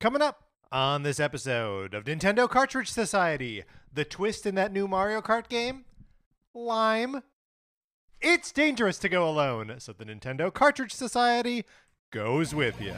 [0.00, 5.20] Coming up on this episode of Nintendo Cartridge Society, the twist in that new Mario
[5.20, 5.84] Kart game?
[6.54, 7.22] Lime.
[8.18, 11.66] It's dangerous to go alone, so the Nintendo Cartridge Society
[12.10, 12.94] goes with you.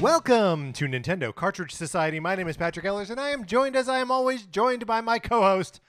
[0.00, 2.20] Welcome to Nintendo Cartridge Society.
[2.20, 5.00] My name is Patrick Ellers, and I am joined, as I am always, joined by
[5.00, 5.80] my co-host,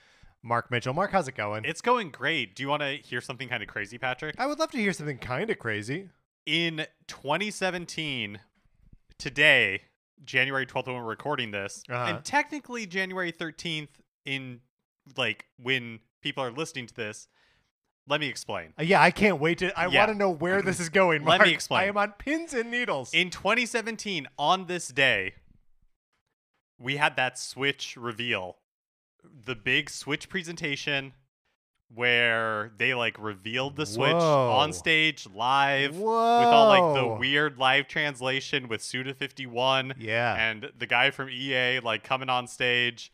[0.42, 0.94] Mark Mitchell.
[0.94, 1.66] Mark, how's it going?
[1.66, 2.56] It's going great.
[2.56, 4.36] Do you want to hear something kind of crazy, Patrick?
[4.40, 6.10] I would love to hear something kind of crazy.
[6.46, 8.40] In 2017,
[9.20, 9.82] today,
[10.24, 12.06] January 12th, when we're recording this, Uh-huh.
[12.16, 14.62] and technically January 13th, in
[15.18, 17.28] like when people are listening to this,
[18.08, 18.74] let me explain.
[18.80, 19.78] Uh, yeah, I can't wait to.
[19.78, 20.00] I Yeah.
[20.00, 21.24] want to know where this is going.
[21.26, 21.82] Let me explain.
[21.82, 23.14] I am on pins and needles.
[23.14, 25.34] In 2017, on this day,
[26.80, 28.58] we had that Switch reveal,
[29.23, 31.14] the big Switch presentation
[31.94, 34.52] where they like revealed the Switch Whoa.
[34.52, 36.40] on stage live Whoa!
[36.40, 40.36] with all like the weird live translation with Suda51 Yeah.
[40.36, 43.09] and the guy from EA like coming on stage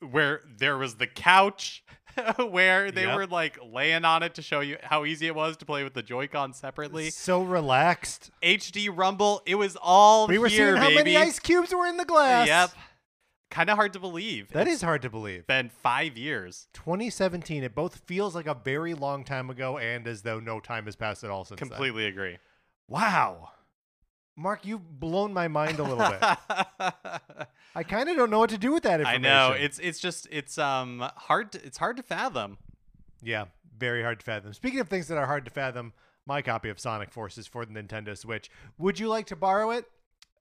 [0.00, 1.84] where there was the couch
[2.50, 3.16] where they Yep.
[3.16, 5.94] were like laying on it to show you how easy it was to play with
[5.94, 7.10] the Joy-Con separately.
[7.10, 8.30] so relaxed.
[8.42, 10.94] HD Rumble, it was all We were here, seeing how baby.
[10.96, 12.46] many ice cubes were in the glass.
[12.46, 12.70] Yep.
[13.50, 14.52] Kind of hard to believe.
[14.52, 15.46] That It's is hard to believe.
[15.48, 16.68] been 5 years.
[16.72, 17.64] 2017.
[17.64, 20.94] It both feels like a very long time ago, and as though no time has
[20.94, 21.58] passed at all since.
[21.58, 21.68] then.
[21.68, 22.38] Completely agree.
[22.86, 23.50] Wow.
[24.36, 26.94] Mark, you've blown my mind a little bit.
[27.80, 29.24] I kind of don't know what to do with that information.
[29.24, 29.52] I know.
[29.54, 32.58] It's it's just it's um hard to, it's hard to fathom.
[33.22, 33.46] Yeah,
[33.78, 34.52] very hard to fathom.
[34.52, 35.94] Speaking of things that are hard to fathom,
[36.26, 38.50] my copy of Sonic Forces for the Nintendo Switch.
[38.76, 39.86] Would you like to borrow it?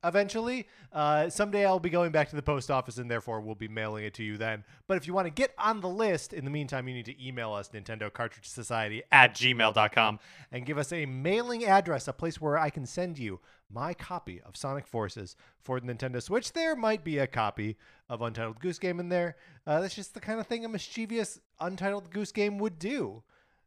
[0.01, 3.67] Eventually, uh, someday I'll be going back to the post office and therefore we'll be
[3.67, 4.63] mailing it to you then.
[4.87, 7.25] But if you want to get on the list, in the meantime, you need to
[7.25, 10.19] email us Nintendo Cartridge Society At gmail.com.
[10.53, 14.41] and give us a mailing address, a place where I can send you my copy
[14.41, 16.53] of Sonic Forces for the Nintendo Switch.
[16.53, 17.75] There might be a copy
[18.07, 19.35] of Untitled Goose Game in there.
[19.67, 23.21] Uh, that's just the kind of thing a mischievous Untitled Goose Game would do.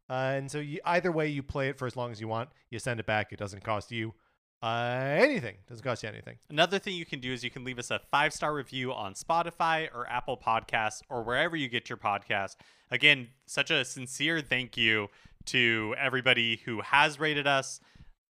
[0.09, 2.49] Uh, and so you, either way, you play it for as long as you want.
[2.71, 3.33] You send it back.
[3.33, 4.15] It doesn't cost you
[4.63, 5.57] uh, anything.
[5.69, 6.37] Doesn't cost you anything.
[6.49, 9.15] Another thing you can do is you can leave us a five star review on
[9.15, 12.57] Spotify or Apple Podcasts or wherever you get your podcast.
[12.91, 15.09] Again, such a sincere thank you
[15.47, 17.81] to everybody who has rated us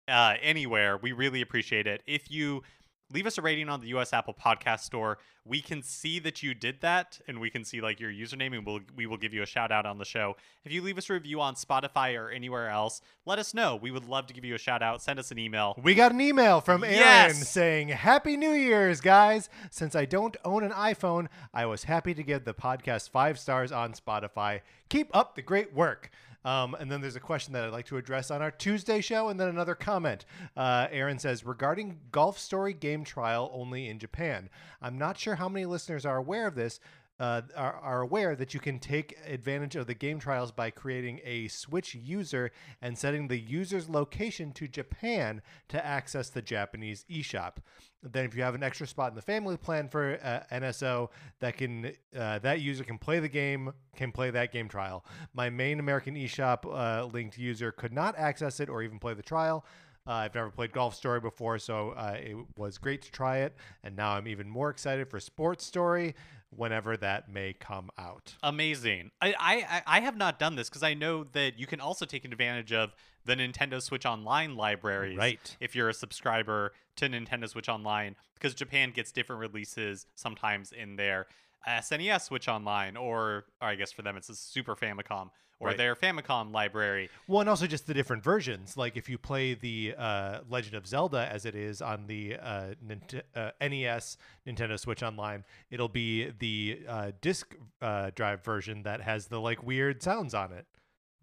[0.08, 0.98] uh, anywhere.
[0.98, 2.02] We really appreciate it.
[2.08, 2.64] If you
[3.14, 6.54] leave us a rating on the US Apple Podcast Store, we can see that you
[6.54, 9.42] did that and we can see like your username and we'll, we will give you
[9.42, 10.36] a shout out on the show.
[10.64, 13.76] If you leave us a review on Spotify or anywhere else, let us know.
[13.76, 15.02] We would love to give you a shout out.
[15.02, 15.80] Send us an email.
[15.82, 17.50] We got an email from Aaron Yes!
[17.50, 19.50] saying, Happy New Year's, guys.
[19.72, 23.72] Since I don't own an iPhone, I was happy to give the podcast five stars
[23.72, 24.62] on Spotify.
[24.90, 26.12] Keep up the great work.
[26.44, 29.30] Um, and then there's a question that I'd like to address on our Tuesday show,
[29.30, 30.26] and then another comment.
[30.58, 34.50] Uh, Aaron says, regarding Golf Story game trial only in Japan.
[34.82, 36.80] I'm not sure how many listeners are aware of this,
[37.20, 41.20] uh, are, are aware that you can take advantage of the game trials by creating
[41.24, 47.58] a Switch user and setting the user's location to Japan to access the Japanese eShop.
[48.04, 51.56] Then, if you have an extra spot in the family plan for uh, NSO, that
[51.56, 55.06] can uh, that user can play the game, can play that game trial.
[55.34, 59.22] My main American eShop uh, linked user could not access it or even play the
[59.22, 59.66] trial.
[60.08, 63.56] Uh, I've never played Golf Story before, so uh, it was great to try it.
[63.84, 66.16] And now I'm even more excited for Sports Story
[66.56, 68.36] whenever that may come out.
[68.44, 69.12] Amazing.
[69.22, 72.26] I I, I have not done this because I know that you can also take
[72.26, 72.94] advantage of
[73.26, 75.18] the Nintendo Switch Online libraries.
[75.18, 75.58] Right.
[75.60, 80.96] If you're a subscriber to Nintendo Switch Online, because Japan gets different releases sometimes in
[80.96, 81.28] their
[81.68, 85.30] SNES Switch Online, or, or I guess for them it's a Super Famicom,
[85.60, 85.78] or Right.
[85.78, 87.10] their Famicom library.
[87.28, 88.76] Well, and also just the different versions.
[88.78, 92.74] Like if you play the uh, Legend of Zelda as it is on the uh,
[92.84, 94.18] Nint- uh, NES
[94.48, 99.62] Nintendo Switch Online, it'll be the uh, disc uh, drive version that has the like
[99.64, 100.66] weird sounds on it.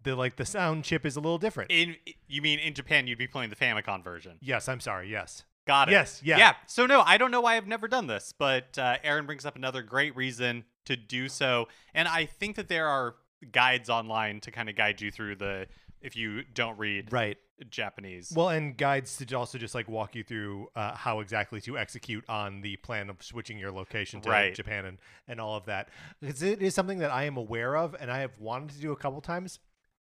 [0.03, 1.69] The like the sound chip is a little different.
[1.71, 1.97] In
[2.29, 4.37] you mean in Japan you'd be playing the Famicom version?
[4.41, 5.11] yes, I'm sorry.
[5.11, 5.43] Yes.
[5.67, 5.91] Got it.
[5.93, 6.37] Yes, yeah.
[6.37, 6.53] Yeah.
[6.67, 9.55] So no, I don't know why I've never done this, but uh, Aaron brings up
[9.55, 13.15] another great reason to do so, and I think that there are
[13.51, 15.67] guides online to kind of guide you through the
[16.01, 17.37] if you don't read Right.
[17.69, 18.31] Japanese.
[18.33, 22.23] Well, and guides to also just like walk you through uh, how exactly to execute
[22.29, 24.55] on the plan of switching your location to Right.
[24.55, 24.97] Japan and,
[25.27, 25.89] and all of that.
[26.21, 28.93] Because it is something that I am aware of and I have wanted to do
[28.93, 29.59] a couple times.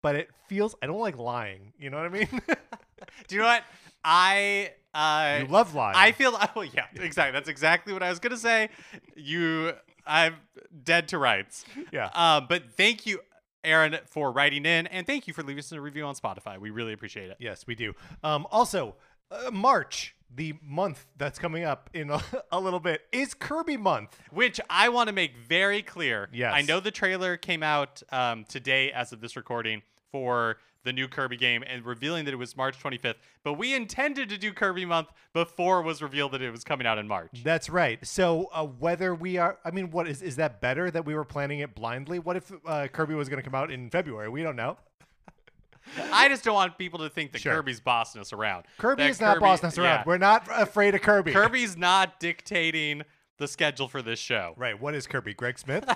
[0.04, 1.74] But it feels I don't like lying.
[1.80, 2.28] You know what I mean?
[3.28, 3.64] Do you know what?
[4.06, 5.96] I uh you love lying.
[5.98, 7.32] I feel oh yeah, exactly.
[7.32, 8.70] That's exactly what I was gonna say.
[9.16, 9.74] You
[10.06, 10.36] I'm
[10.84, 11.66] dead to rights.
[11.92, 12.10] yeah.
[12.14, 13.22] Um, but thank you,
[13.64, 16.60] Aaron, for writing in, and thank you for leaving us a review on Spotify.
[16.60, 17.38] We really appreciate it.
[17.40, 17.94] Yes, we do.
[18.22, 18.96] Um, also,
[19.32, 22.22] uh, March, the month that's coming up in a,
[22.52, 24.20] a little bit, is Kirby month.
[24.32, 26.28] Which I want to make very clear.
[26.34, 26.52] Yes.
[26.54, 29.84] I know the trailer came out um, today as of this recording
[30.14, 34.28] for the new Kirby game and revealing that it was March 25th, but we intended
[34.30, 37.42] to do Kirby month before it was revealed that it was coming out in March.
[37.44, 38.06] That's right.
[38.06, 41.24] So uh, whether we are, I mean, what is is that better that we were
[41.24, 42.20] planning it blindly?
[42.20, 44.28] What if uh, Kirby was going to come out in February?
[44.30, 44.78] We don't know.
[46.12, 47.56] I just don't want people to think that Sure.
[47.56, 48.66] Kirby's bossing us around.
[48.78, 50.00] Kirby That is not Kirby- bossing us around.
[50.00, 50.04] yeah.
[50.06, 51.32] We're not afraid of Kirby.
[51.34, 53.04] Kirby's not dictating
[53.38, 54.54] the schedule for this show.
[54.58, 54.80] Right.
[54.80, 55.34] What is Kirby?
[55.34, 55.90] Greg Smith?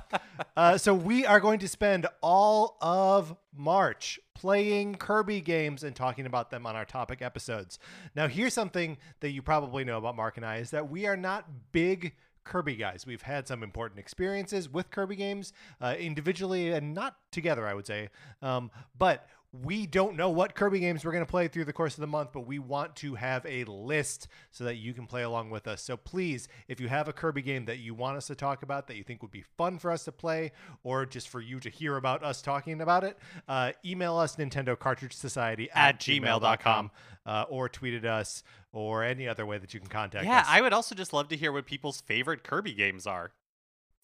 [0.56, 6.26] uh, so we are going to spend all of March playing Kirby games and talking
[6.26, 7.78] about them on our topic episodes.
[8.14, 11.16] Now, here's something that you probably know about Mark and I is that we are
[11.16, 12.14] not big
[12.48, 13.04] Kirby guys.
[13.06, 17.86] We've had some important experiences with Kirby games uh, individually and not together, I would
[17.86, 18.08] say.
[18.40, 21.94] Um, but we don't know what Kirby games we're going to play through the course
[21.94, 25.22] of the month, but we want to have a list so that you can play
[25.22, 25.80] along with us.
[25.82, 28.86] So please, if you have a Kirby game that you want us to talk about
[28.88, 30.52] that you think would be fun for us to play,
[30.82, 33.16] or just for you to hear about us talking about it,
[33.48, 36.90] uh, email us Nintendo Cartridge Society At gmail.com.
[37.24, 38.42] uh, or tweet at us
[38.72, 40.46] or any other way that you can contact Yeah, us.
[40.46, 43.32] Yeah, I would also just love to hear what people's favorite Kirby games are.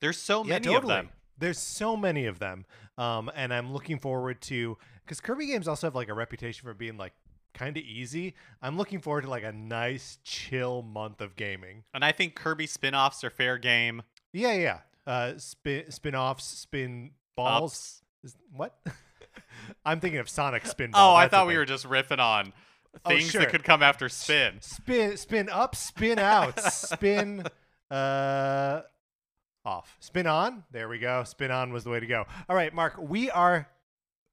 [0.00, 0.94] There's so Yeah, many totally.
[0.94, 1.10] of them.
[1.38, 2.64] There's so many of them,
[2.98, 6.74] um, and I'm looking forward to because Kirby games also have like a reputation for
[6.74, 7.12] being like
[7.54, 8.34] kind of easy.
[8.62, 11.84] I'm looking forward to like a nice chill month of gaming.
[11.92, 14.02] And I think Kirby spin-offs are fair game.
[14.32, 14.78] Yeah, yeah.
[15.06, 18.02] Uh, spin spin-offs, spin balls.
[18.22, 18.74] Is, what?
[19.84, 20.90] I'm thinking of Sonic spin.
[20.94, 22.52] Oh, I thought we were just riffing on
[23.04, 23.40] Oh, things sure.
[23.40, 24.58] that could come after spin.
[24.60, 27.44] spin spin up, spin out, spin
[27.90, 28.80] uh
[29.64, 29.96] off.
[30.00, 30.64] Spin on.
[30.70, 31.24] There we go.
[31.24, 32.24] Spin on was the way to go.
[32.48, 33.68] All right, Mark, we are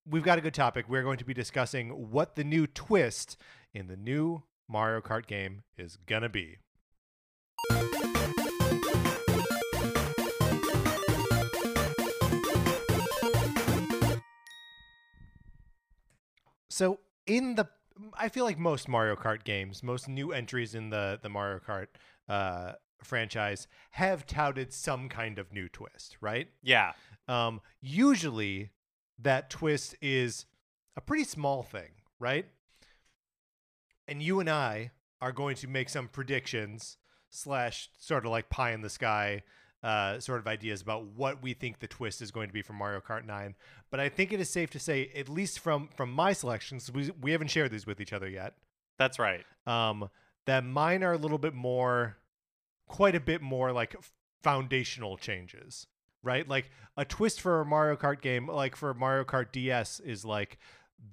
[0.10, 0.86] we've got a good topic.
[0.90, 3.38] We're going to be discussing what the new twist
[3.74, 6.58] in the new Mario Kart game is going to be.
[16.70, 17.68] So in the
[18.18, 21.88] I feel like most Mario Kart games, most new entries in the the Mario Kart
[22.28, 22.74] uh,
[23.06, 26.48] franchise have touted some kind of new twist, right?
[26.62, 26.94] Yeah.
[27.28, 28.72] Um, usually,
[29.20, 30.46] that twist is
[30.96, 31.90] a pretty small thing,
[32.20, 32.46] right?
[34.08, 36.98] And you and I are going to make some predictions
[37.30, 39.44] slash sort of like pie in the sky
[39.84, 42.74] uh, sort of ideas about what we think the twist is going to be for
[42.74, 43.56] Mario Kart 9.
[43.90, 47.12] But I think it is safe to say, at least from from my selections, we,
[47.20, 48.54] we haven't shared these with each other yet,
[49.00, 49.44] That's right.
[49.66, 50.10] um,
[50.46, 52.18] that mine are a little bit more,
[52.92, 53.96] quite a bit more like
[54.44, 55.88] foundational changes,
[56.24, 56.48] right?
[56.48, 60.58] Like a twist for a Mario Kart game, like for Mario Kart DS, is like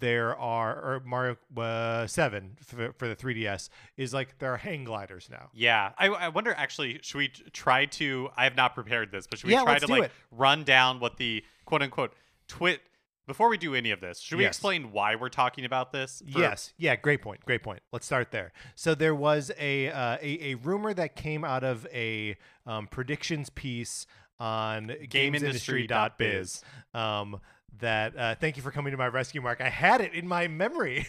[0.01, 4.85] there are or Mario uh, Seven for, for the 3DS is like there are hang
[4.85, 5.51] gliders now.
[5.55, 5.93] Yeah.
[5.97, 9.47] I, I wonder actually, should we try to I have not prepared this, but should
[9.47, 10.13] we Yeah, try to like it.
[10.33, 12.13] run down what the quote unquote
[12.49, 12.81] twit
[13.29, 14.57] before we do any of this, should we Yes.
[14.57, 16.21] explain why we're talking about this?
[16.33, 16.75] for- Yes.
[16.77, 16.97] Yeah.
[16.97, 17.45] Great point.
[17.45, 17.81] Great point.
[17.93, 18.53] Let's start there.
[18.75, 23.49] So there was a uh, a, a rumor that came out of a um, predictions
[23.51, 24.07] piece
[24.41, 26.63] on GamesIndustry.biz.
[26.95, 27.41] Um,
[27.81, 29.61] that uh, thank you for coming to my rescue, Mark.
[29.61, 31.07] I had it in my memory.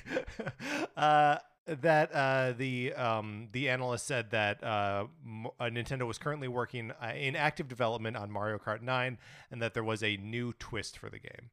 [0.97, 6.47] uh, that uh, the um, the analyst said that uh, M- uh, Nintendo was currently
[6.47, 9.17] working uh, in active development on Mario Kart 9,
[9.51, 11.49] and that there was a new twist for the game.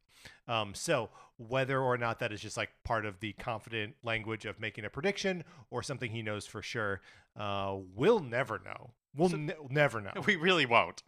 [0.47, 4.59] Um, so whether or not that is just like part of the confident language of
[4.59, 7.01] making a prediction or something he knows for sure,
[7.39, 8.91] uh, we'll never know.
[9.15, 10.11] We'll ne- never know.
[10.25, 11.03] We really won't.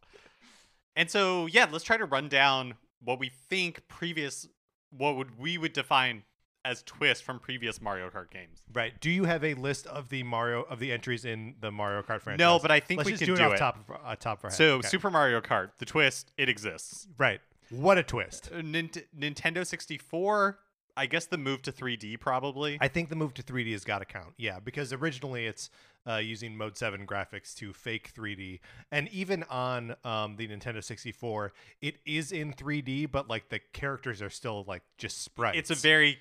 [0.95, 2.73] And so, yeah, let's try to run down
[3.03, 4.47] what we think previous,
[4.89, 6.23] what would we would define
[6.65, 8.61] as twist from previous Mario Kart games.
[8.73, 8.99] Right?
[8.99, 12.21] Do you have a list of the Mario of the entries in the Mario Kart
[12.21, 12.39] franchise?
[12.39, 13.57] No, but I think Let's we just can do it do off it.
[13.59, 14.57] top of uh, top of our head.
[14.57, 14.87] So, Okay.
[14.89, 17.07] Super Mario Kart, the twist, it exists.
[17.17, 17.39] right.
[17.69, 18.49] What a twist!
[18.53, 20.59] Uh, Nint- Nintendo 64,
[20.97, 22.77] I guess the move to 3D probably.
[22.81, 24.33] I think the move to 3D has got to count.
[24.37, 25.69] Yeah, because originally it's
[26.07, 28.59] uh, using Mode 7 graphics to fake 3D.
[28.91, 34.21] And even on um, the Nintendo 64, it is in 3D, but like the characters
[34.21, 35.57] are still like just sprites.
[35.57, 36.17] it's a very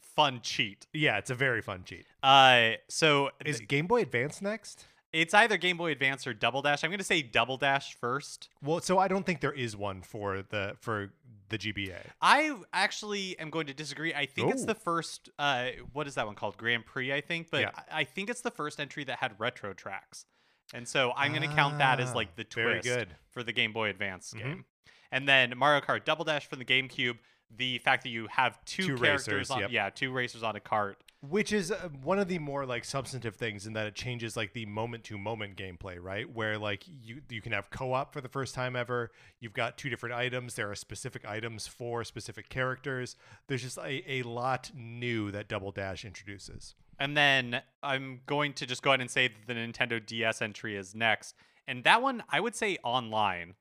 [0.00, 0.86] fun cheat.
[0.92, 2.04] Yeah, it's a very fun cheat.
[2.22, 4.86] Uh, so Is Game Boy Advance next?
[5.12, 6.82] It's either Game Boy Advance or Double Dash.
[6.84, 8.48] I'm going to say Double Dash first.
[8.62, 11.12] Well, so I don't think there is one for the for
[11.50, 11.98] the GBA.
[12.22, 14.14] I actually am going to disagree.
[14.14, 15.28] I think it's the first.
[15.38, 16.56] Uh, what is that one called?
[16.56, 17.50] Grand Prix, I think.
[17.50, 17.70] But Yeah.
[17.90, 20.24] I I think it's the first entry that had retro tracks,
[20.72, 23.14] and so I'm going to count that as Ah, like the twist good.
[23.30, 24.38] for the Game Boy Advance Mhm.
[24.38, 24.64] game.
[25.10, 27.18] And then Mario Kart Double Dash from the GameCube.
[27.54, 29.70] The fact that you have two, Two characters racers, on, yep.
[29.70, 31.02] yeah, two racers on a cart.
[31.28, 34.54] Which is uh, one of the more like substantive things in that it changes like
[34.54, 36.28] the moment to moment gameplay, right?
[36.28, 39.12] Where like you you can have co-op for the first time ever.
[39.38, 40.54] You've got two different items.
[40.54, 43.14] There are specific items for specific characters.
[43.46, 46.74] There's just a, a lot new that Double Dash introduces.
[46.98, 50.76] And then I'm going to just go ahead and say that the Nintendo DS entry
[50.76, 51.34] is next.
[51.66, 53.54] And that one, I would say online.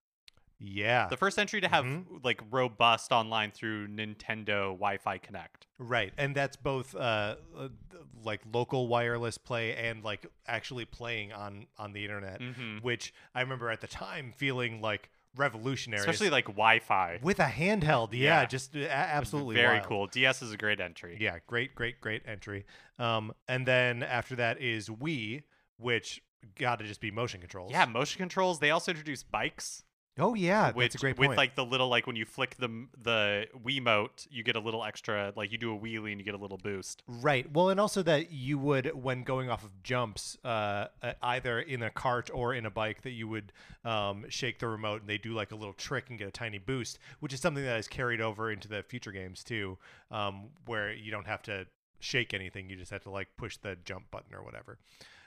[0.64, 1.08] Yeah.
[1.08, 2.24] The first entry to have Mhm.
[2.24, 5.66] like robust online through Nintendo Wi-Fi Connect.
[5.80, 7.70] Right, and that's both uh, uh,
[8.24, 12.82] like local wireless play and like actually playing on on the internet, Mhm.
[12.84, 17.20] which I remember at the time feeling like revolutionary, Especially like Wi-Fi.
[17.24, 18.10] with a handheld.
[18.14, 18.46] Yeah, Yeah.
[18.46, 19.88] just a- absolutely Very wild.
[19.88, 20.08] cool.
[20.08, 21.18] DS is a great entry.
[21.20, 22.66] Yeah, great, great, great entry.
[23.00, 25.44] Um, and then after that is Wii,
[25.78, 26.22] which
[26.56, 27.72] got to just be motion controls.
[27.72, 28.60] Yeah, motion controls.
[28.60, 29.84] They also introduced bikes,
[30.20, 31.30] Oh yeah, which that's a great point.
[31.30, 34.84] with like the little like when you flick the the Wiimote, you get a little
[34.84, 35.32] extra.
[35.36, 37.02] Like you do a wheelie and you get a little boost.
[37.08, 37.50] Right.
[37.52, 41.82] Well, and also that you would, when going off of jumps, uh, uh, either in
[41.82, 43.54] a cart or in a bike, that you would
[43.86, 46.58] um, shake the remote and they do like a little trick and get a tiny
[46.58, 49.78] boost, which is something that is carried over into the future games too,
[50.12, 51.66] um, where you don't have to
[52.02, 54.78] shake anything; you just have to like push the jump button or whatever.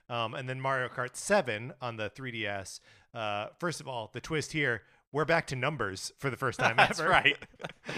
[0.09, 2.81] Um, and then Mario Kart 7 on the 3DS.
[3.15, 4.83] Uh, first of all, the twist here.
[5.15, 7.09] We're back to numbers for the first time That's ever.
[7.09, 7.37] right.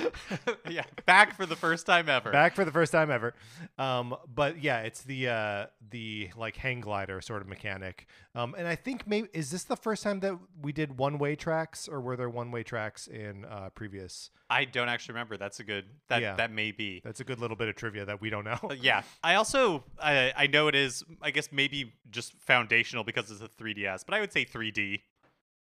[0.68, 2.30] yeah, back for the first time ever.
[2.30, 3.32] back for the first time ever.
[3.78, 8.06] Um, but yeah, it's the uh, the like hang glider sort of mechanic.
[8.34, 11.36] Um, and I think maybe is this the first time that we did one way
[11.36, 14.28] tracks, or were there one way tracks in uh, previous?
[14.50, 15.38] I don't actually remember.
[15.38, 15.86] That's a good.
[16.08, 16.34] That Yeah.
[16.36, 17.00] that may be.
[17.02, 18.58] That's a good little bit of trivia that we don't know.
[18.62, 19.04] Uh, yeah.
[19.24, 21.02] I also I I know it is.
[21.22, 25.00] I guess maybe just foundational because it's a 3DS, but I would say 3D.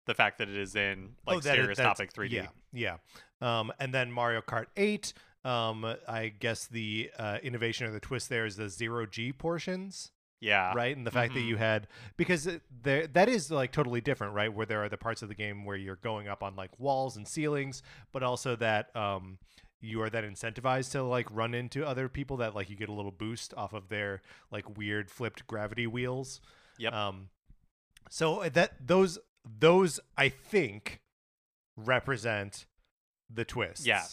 [0.06, 2.32] The fact that it is in like Oh, that is- that's- stereoscopic 3D.
[2.32, 2.96] Yeah, yeah.
[3.60, 5.12] Um, and then Mario Kart 8.
[5.44, 10.10] Um, I guess the uh, innovation or the twist there is the zero G portions.
[10.40, 10.72] Yeah.
[10.74, 10.96] right?
[10.96, 11.46] And the fact that Mhm.
[11.46, 12.48] you had because
[12.82, 14.52] there that is like totally different, right?
[14.52, 17.16] Where there are the parts of the game where you're going up on like walls
[17.16, 17.80] and ceilings,
[18.10, 19.38] but also that um
[19.80, 22.92] you are then incentivized to like run into other people that like you get a
[22.92, 26.40] little boost off of their like weird flipped gravity wheels.
[26.78, 26.92] Yep.
[26.92, 27.28] Um
[28.10, 31.00] so that those those I think
[31.76, 32.66] represent
[33.32, 33.86] the twists.
[33.86, 34.04] Yeah.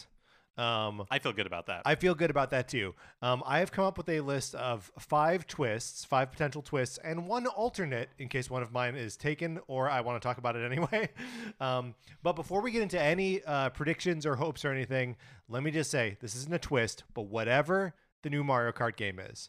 [0.58, 1.82] Um I feel good about that.
[1.84, 2.94] I feel good about that too.
[3.22, 7.26] Um, I have come up with a list of five twists, five potential twists, and
[7.26, 10.56] one alternate in case one of mine is taken or I want to talk about
[10.56, 11.08] it anyway.
[11.60, 15.16] Um, but before we get into any uh, predictions or hopes or anything,
[15.48, 19.18] let me just say this isn't a twist, but whatever the new Mario Kart game
[19.18, 19.48] is,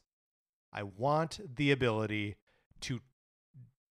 [0.72, 2.38] I want the ability
[2.82, 3.02] to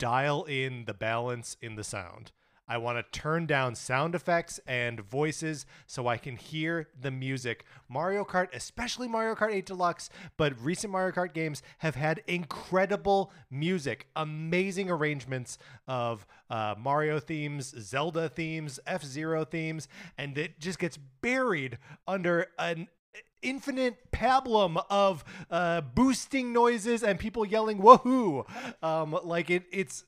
[0.01, 2.33] dial in the balance in the sound.
[2.67, 7.65] I want to turn down sound effects and voices so I can hear the music.
[7.89, 13.33] Mario Kart, especially Mario Kart 8 Deluxe, but recent Mario Kart games have had incredible
[13.51, 20.79] music, amazing arrangements of uh, Mario themes, Zelda themes, F Zero themes, and it just
[20.79, 21.77] gets buried
[22.07, 22.87] under an
[23.43, 28.45] infinite pablum of uh, boosting noises and people yelling woohoo
[28.83, 30.05] um like it it's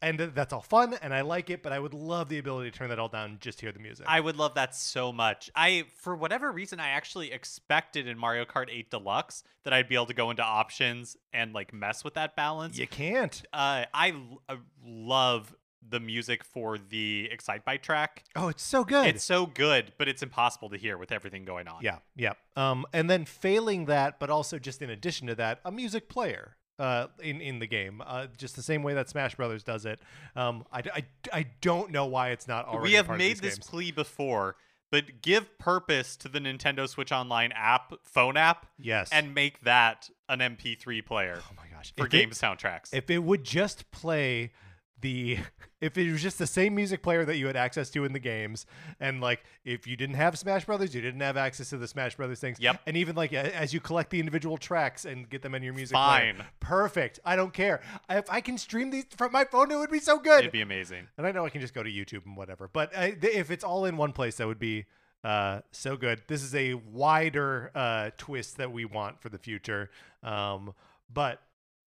[0.00, 2.76] and that's all fun and i like it but i would love the ability to
[2.76, 5.50] turn that all down and just hear the music I would love that so much.
[5.54, 9.96] I, for whatever reason, I actually expected in Mario Kart 8 Deluxe that I'd be
[9.96, 12.78] able to go into options and like mess with that balance.
[12.78, 14.14] you can't Uh, I
[14.48, 15.54] uh, love
[15.86, 18.24] the music for the Excite Bike track.
[18.36, 21.68] oh it's so good It's so good, but it's impossible to hear with everything going
[21.68, 21.82] on.
[21.82, 25.70] yeah yeah um and then failing that but also just in addition to that a
[25.72, 29.64] music player uh, in in the game, uh, just the same way that Smash Brothers
[29.64, 29.98] does it.
[30.36, 32.90] Um, I, I, I don't know why it's not already.
[32.90, 33.66] we have made this games.
[33.66, 34.54] plea before,
[34.92, 40.08] but give purpose to the Nintendo Switch Online app, phone app, Yes, and make that
[40.28, 42.90] an MP3 player oh my gosh, for If it- game soundtracks.
[42.94, 44.52] if it would just play
[45.00, 45.38] the
[45.80, 48.18] if it was just the same music player that you had access to in the
[48.18, 48.66] games
[49.00, 52.16] and like if you didn't have smash brothers you didn't have access to the smash
[52.16, 52.58] brothers things.
[52.60, 52.80] Yep.
[52.86, 55.94] and even like as you collect the individual tracks and get them in your music
[55.94, 56.44] player, Fine.
[56.60, 57.20] perfect.
[57.24, 57.80] I don't care.
[58.10, 60.40] If i can stream these from my phone it would be so good.
[60.40, 61.06] It'd be amazing.
[61.16, 63.64] and i know i can just go to youtube and whatever but I, if it's
[63.64, 64.86] all in one place that would be
[65.24, 66.22] uh, so good.
[66.28, 69.90] This is a wider uh, twist that we want for the future.
[70.22, 70.74] Um,
[71.12, 71.42] but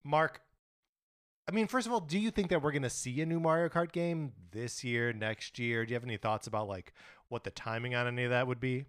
[0.03, 0.41] mark
[1.47, 3.39] I mean, first of all, do you think that we're going to see a new
[3.39, 5.85] Mario Kart game this year, next year?
[5.85, 6.93] Do you have any thoughts about like
[7.29, 8.85] what the timing on any of that would be?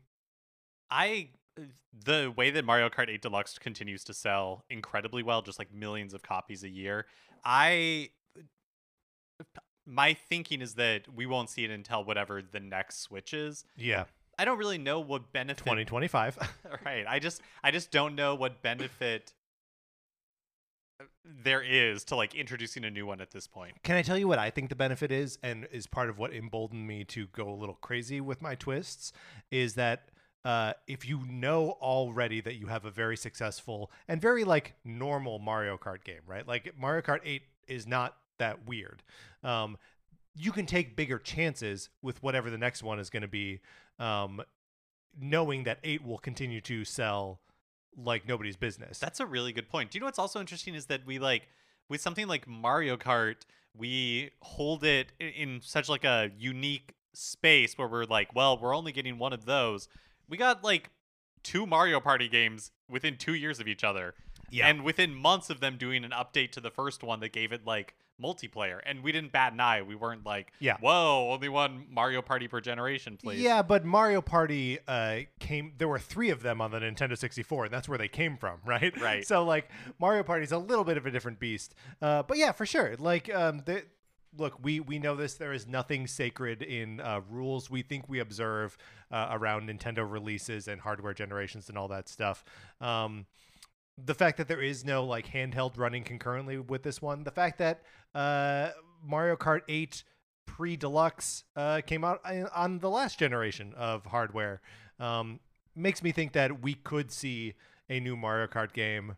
[0.90, 1.64] I uh,
[2.04, 6.14] the way that Mario Kart 8 Deluxe continues to sell incredibly well, just like millions
[6.14, 7.06] of copies a year.
[7.44, 8.10] I
[9.86, 13.64] my thinking is that we won't see it until whatever the next Switch is.
[13.76, 14.04] Yeah,
[14.38, 16.38] I don't really know what benefit 2025.
[16.84, 17.04] right.
[17.08, 19.32] I just I just don't know what benefit
[21.42, 23.82] there is to like introducing a new one at this point.
[23.82, 26.32] Can I tell you what I think the benefit is, and is part of what
[26.32, 29.12] emboldened me to go a little crazy with my twists?
[29.50, 30.10] Is that
[30.44, 35.38] uh, if you know already that you have a very successful and very like normal
[35.38, 36.46] Mario Kart game, right?
[36.46, 39.02] Like Mario Kart 8 is not that weird.
[39.42, 39.76] Um,
[40.34, 43.60] you can take bigger chances with whatever the next one is going to be,
[43.98, 44.40] um,
[45.20, 47.40] knowing that 8 will continue to sell
[47.96, 48.98] like nobody's business.
[48.98, 49.90] That's a really good point.
[49.90, 51.48] Do you know what's also interesting is that we like
[51.88, 53.36] with something like Mario Kart,
[53.76, 58.92] we hold it in such like a unique space where we're like, well, we're only
[58.92, 59.88] getting one of those.
[60.28, 60.90] We got like
[61.42, 64.14] two Mario Party games within 2 years of each other.
[64.50, 64.68] Yeah.
[64.68, 67.66] And within months of them doing an update to the first one that gave it
[67.66, 69.82] like multiplayer and we didn't bat an eye.
[69.82, 70.76] We weren't like, Yeah.
[70.80, 73.40] whoa, only one Mario Party per generation, please.
[73.40, 75.72] Yeah, but Mario Party uh, came.
[75.78, 78.58] There were three of them on the Nintendo 64, and that's where they came from,
[78.66, 78.98] right?
[79.00, 79.26] Right.
[79.26, 81.74] So like Mario Party's a little bit of a different beast.
[82.02, 82.96] Uh, but yeah, for sure.
[82.98, 83.84] Like, um, the,
[84.36, 85.34] look, we we know this.
[85.34, 88.76] There is nothing sacred in uh, rules we think we observe
[89.10, 92.44] uh, around Nintendo releases and hardware generations and all that stuff.
[92.80, 93.26] Um,
[94.04, 97.58] the fact that there is no like handheld running concurrently with this one, the fact
[97.58, 97.82] that
[98.14, 98.70] uh,
[99.04, 100.04] Mario Kart 8
[100.46, 102.20] pre deluxe uh, came out
[102.54, 104.60] on the last generation of hardware
[104.98, 105.40] um,
[105.74, 107.54] makes me think that we could see
[107.88, 109.16] a new Mario Kart game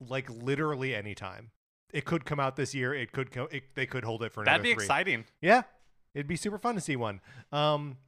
[0.00, 1.50] like literally anytime.
[1.92, 2.92] It could come out this year.
[2.92, 4.84] It could co- it, they could hold it for another That'd be three.
[4.84, 5.24] exciting.
[5.40, 5.62] Yeah,
[6.12, 7.20] it'd be super fun to see one.
[7.52, 7.98] Um,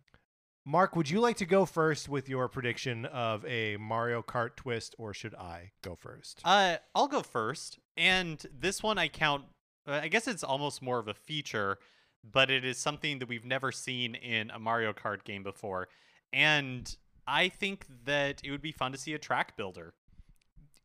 [0.68, 4.96] Mark, would you like to go first with your prediction of a Mario Kart twist,
[4.98, 6.40] or should I go first?
[6.44, 9.44] Uh, I'll go first, and this one I count.
[9.86, 11.78] Uh, I guess it's almost more of a feature,
[12.28, 15.86] but it is something that we've never seen in a Mario Kart game before,
[16.32, 16.96] and
[17.28, 19.94] I think that it would be fun to see a track builder.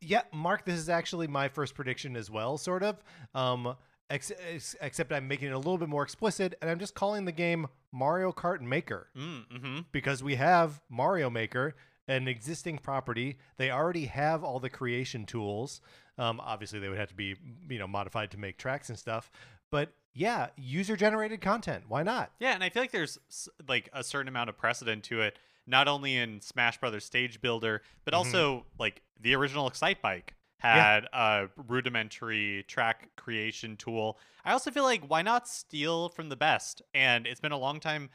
[0.00, 3.02] Yeah, Mark, this is actually my first prediction as well, sort of.
[3.34, 3.74] Um,
[4.12, 7.24] ex- ex- except I'm making it a little bit more explicit, and I'm just calling
[7.24, 11.74] the game Mario Kart Maker Mm, hmm because we have Mario Maker,
[12.08, 13.38] an existing property.
[13.56, 15.80] They already have all the creation tools.
[16.18, 17.36] Um, obviously, they would have to be,
[17.68, 19.30] you know, modified to make tracks and stuff.
[19.70, 21.84] But yeah, user generated content.
[21.88, 22.32] Why not?
[22.38, 23.18] Yeah, and I feel like there's
[23.66, 27.80] like a certain amount of precedent to it, not only in Smash Brothers Stage Builder,
[28.04, 28.18] but Mhm.
[28.18, 34.16] also like the original Excite Bike had a rudimentary track creation tool.
[34.44, 36.82] I also feel like why not steal from the best?
[36.94, 38.10] And it's been a long time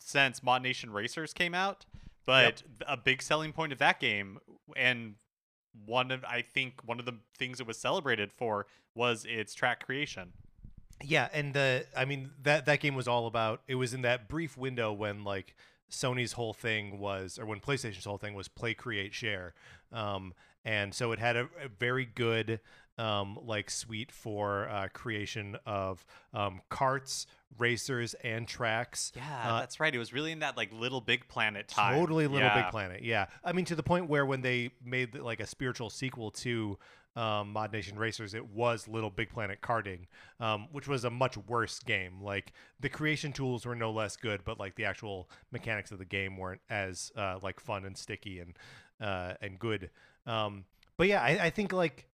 [0.00, 1.86] since Mod Nation Racers came out,
[2.26, 4.38] but a big selling point of that game
[4.76, 5.14] and
[5.86, 9.86] one of I think one of the things it was celebrated for was its track
[9.86, 10.32] creation.
[11.04, 13.62] Yeah, and the I mean that that game was all about.
[13.68, 15.54] It was in that brief window when like
[15.90, 19.54] Sony's whole thing was, or when PlayStation's whole thing was play, create, share.
[19.92, 20.34] Um,
[20.68, 22.60] and so it had a, a very good
[22.98, 26.04] um, like suite for uh, creation of
[26.34, 27.26] um, carts,
[27.56, 29.12] racers, and tracks.
[29.16, 29.22] Yeah,
[29.54, 29.94] Uh, that's right.
[29.94, 31.98] It was really in that like Little Big Planet time.
[31.98, 32.62] Totally Little Yeah.
[32.62, 33.02] Big Planet.
[33.02, 33.26] Yeah.
[33.44, 36.76] I mean, to the point where when they made like a spiritual sequel to
[37.16, 40.00] um, Mod Nation Racers, it was Little Big Planet karting,
[40.40, 42.20] um, which was a much worse game.
[42.20, 46.04] Like the creation tools were no less good, but like the actual mechanics of the
[46.04, 48.54] game weren't as uh, like fun and sticky and
[49.00, 49.90] uh, and good.
[50.26, 50.64] Um,
[50.96, 52.08] but yeah, I, I think like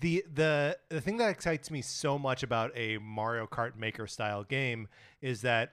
[0.00, 4.44] the the the thing that excites me so much about a Mario Kart Maker style
[4.44, 4.88] game
[5.20, 5.72] is that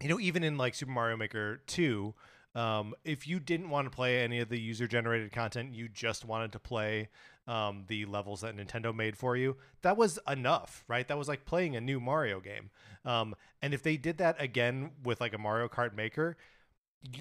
[0.00, 2.14] you know even in like Super Mario Maker 2
[2.54, 6.24] um, if you didn't want to play any of the user generated content you just
[6.26, 7.08] wanted to play
[7.46, 11.46] um, the levels that Nintendo made for you that was enough right that was like
[11.46, 12.70] playing a new Mario game
[13.06, 16.36] um, and if they did that again with like a Mario Kart Maker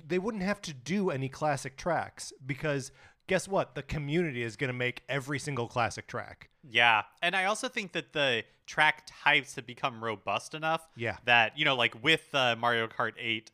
[0.08, 2.92] they wouldn't have to do any classic tracks because
[3.28, 7.46] guess what the community is going to make every single classic track Yeah, and I
[7.46, 12.02] also think that the track types have become robust enough yeah that you know, like
[12.04, 13.52] with uh, Mario Kart 8,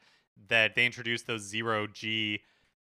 [0.50, 2.42] that they introduced those zero G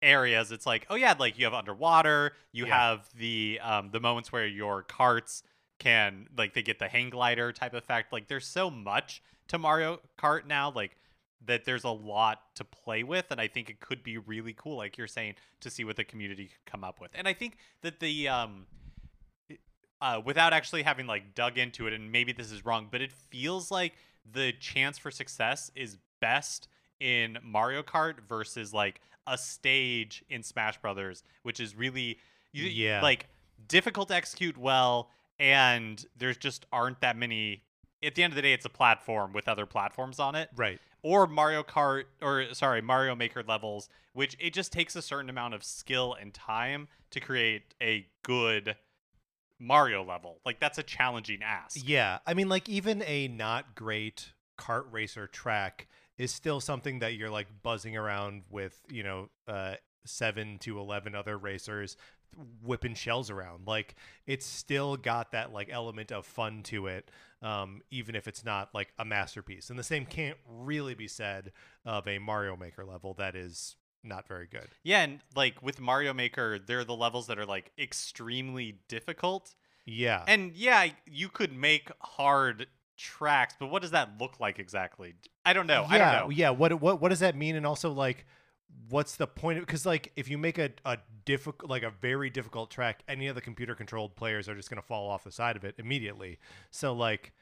[0.03, 0.53] areas.
[0.53, 2.75] It's like, oh yeah, like you have underwater, you Yeah.
[2.77, 5.43] have the um, the moments where your carts
[5.79, 8.13] can like they get the hang glider type effect.
[8.13, 10.97] Like there's so much to Mario Kart now, like
[11.45, 14.77] that there's a lot to play with, and I think it could be really cool,
[14.77, 17.11] like you're saying, to see what the community could come up with.
[17.15, 18.67] And I think that the um
[20.01, 23.13] uh, without actually having like dug into it, and maybe this is wrong, but it
[23.13, 23.95] feels like
[24.31, 26.69] the chance for success is best
[27.01, 32.19] in Mario Kart versus like a stage in Smash Brothers, which is really
[32.53, 33.01] Yeah.
[33.03, 33.27] like
[33.69, 37.63] difficult to execute well, and there's just aren't that many.
[38.03, 40.79] At the end of the day, it's a platform with other platforms on it Right.
[41.03, 45.55] Or Mario Kart or sorry, Mario Maker levels, which it just takes a certain amount
[45.55, 48.77] of skill and time to create a good
[49.59, 50.41] Mario level.
[50.45, 51.79] Like that's a challenging ask.
[51.83, 55.87] Yeah, I mean, like even a not great kart racer track
[56.19, 61.15] is still something that you're like buzzing around with, you know, uh, seven to eleven
[61.15, 61.97] other racers
[62.63, 63.67] whipping shells around.
[63.67, 63.95] Like
[64.27, 67.11] it's still got that like element of fun to it,
[67.43, 69.71] um, even if it's not like a masterpiece.
[69.71, 71.53] And the same can't really be said
[71.85, 74.69] of a Mario Maker level that is not very good.
[74.85, 79.55] Yeah, and like with Mario Maker, there are the levels that are like extremely difficult.
[79.89, 85.15] Yeah, And yeah, you could make hard tracks, but what does that look like exactly?
[85.45, 85.87] I don't know.
[85.89, 86.35] I yeah, don't know.
[86.35, 86.51] yeah.
[86.51, 87.55] What what what does that mean?
[87.55, 88.27] And also like,
[88.89, 89.67] what's the point of?
[89.67, 93.35] Because like, if you make a a difficult, like a very difficult track, any of
[93.35, 96.39] the computer controlled players are just gonna fall off the side of it immediately.
[96.71, 97.33] So like,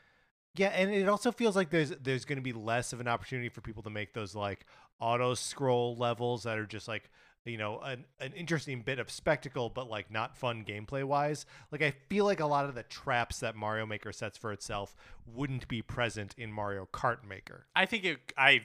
[0.55, 3.61] yeah, and it also feels like there's there's gonna be less of an opportunity for
[3.61, 4.67] people to make those like
[5.01, 7.11] auto scroll levels that are just like
[7.45, 11.83] you know an, an interesting bit of spectacle but like not fun gameplay wise like
[11.83, 14.95] i feel like a lot of the traps that mario maker sets for itself
[15.27, 18.63] wouldn't be present in mario kart maker I think it, I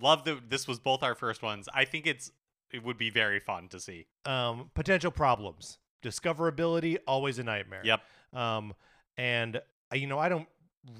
[0.00, 1.68] love that this was both our first ones.
[1.74, 2.30] I think it's
[2.72, 4.06] it would be very fun to see.
[4.26, 8.00] um, potential problems discoverability always a nightmare Yep.
[8.32, 8.74] um,
[9.16, 10.46] and uh, you know i don't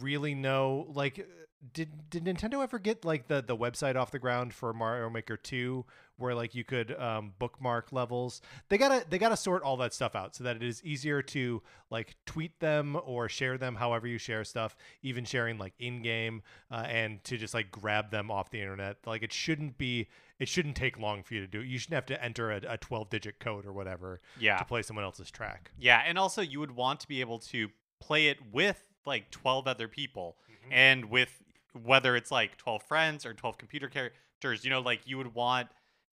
[0.01, 1.25] really know like
[1.73, 5.37] did did nintendo ever get like the the website off the ground for mario maker
[5.37, 5.85] 2
[6.19, 10.15] where like you could um, bookmark levels they gotta they gotta sort all that stuff
[10.15, 14.19] out so that it is easier to like tweet them or share them however you
[14.19, 18.51] share stuff even sharing like in game uh, and to just like grab them off
[18.51, 21.67] the internet like it shouldn't be it shouldn't take long for you to do it.
[21.67, 24.59] you shouldn't have to enter a, a 12 digit code or whatever Yeah.
[24.59, 27.69] to play someone else's track Yeah, and also you would want to be able to
[28.01, 30.73] play it with like 12 other people Mm-hmm.
[30.73, 31.43] and with
[31.85, 35.69] whether it's like 12 friends or 12 computer characters, you know, like you would want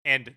[0.06, 0.34] and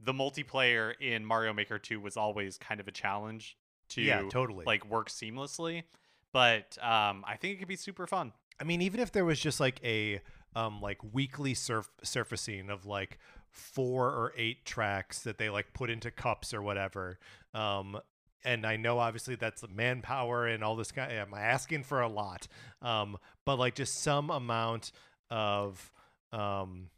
[0.00, 3.56] the multiplayer in Mario Maker 2 was always kind of a challenge
[3.88, 5.84] to yeah totally like work seamlessly,
[6.32, 8.32] but um I think it could be super fun.
[8.60, 10.20] I mean, even if there was just like a
[10.54, 13.18] um like weekly surf surfacing of like
[13.50, 17.18] four or eight tracks that they like put into cups or whatever.
[17.54, 17.98] Um
[18.44, 22.48] and I know obviously that's manpower and all this kind I'm asking for a lot.
[22.82, 24.92] Um but like just some amount
[25.30, 25.92] of
[26.32, 26.90] um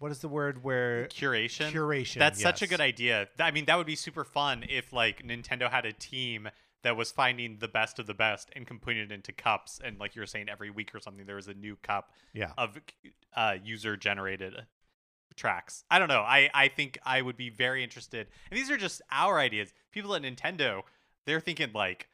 [0.00, 1.70] what is the word where Curation.
[1.70, 2.18] curation.
[2.18, 3.28] That's such a good idea.
[3.38, 6.48] I mean, that would be super fun if like Nintendo had a team
[6.82, 9.80] that was finding the best of the best and putting it into cups.
[9.84, 12.52] And like you were saying, every week or something, there was a new cup Yeah.
[12.58, 12.78] of
[13.36, 14.54] uh, user generated
[15.36, 15.84] tracks.
[15.90, 16.22] I don't know.
[16.22, 18.26] I I think I would be very interested.
[18.50, 19.72] And these are just our ideas.
[19.92, 20.82] People at Nintendo,
[21.26, 22.08] they're thinking like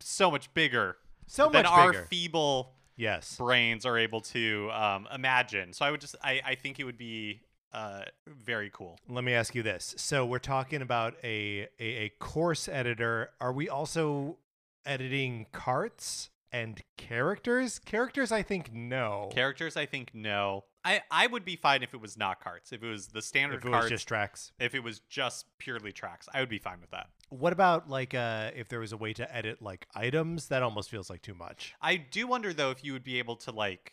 [0.00, 2.04] so much bigger So than much our bigger.
[2.10, 3.36] feeble yes.
[3.36, 5.72] brains are able to um, imagine.
[5.72, 7.40] So I would just I I think it would be
[7.72, 8.98] uh very cool.
[9.08, 9.94] Let me ask you this.
[9.96, 13.30] So we're talking about a, a a course editor.
[13.40, 14.36] Are we also
[14.84, 17.78] editing carts and characters?
[17.78, 19.30] Characters, I think no.
[19.32, 20.64] Characters, I think no.
[20.88, 22.72] I I would be fine if it was not carts.
[22.72, 24.52] If it was the standard if it carts, was just tracks.
[24.58, 27.08] if it was just purely tracks, I would be fine with that.
[27.30, 30.48] What about like uh if there was a way to edit like items?
[30.48, 31.74] That almost feels like too much.
[31.82, 33.92] I do wonder though if you would be able to like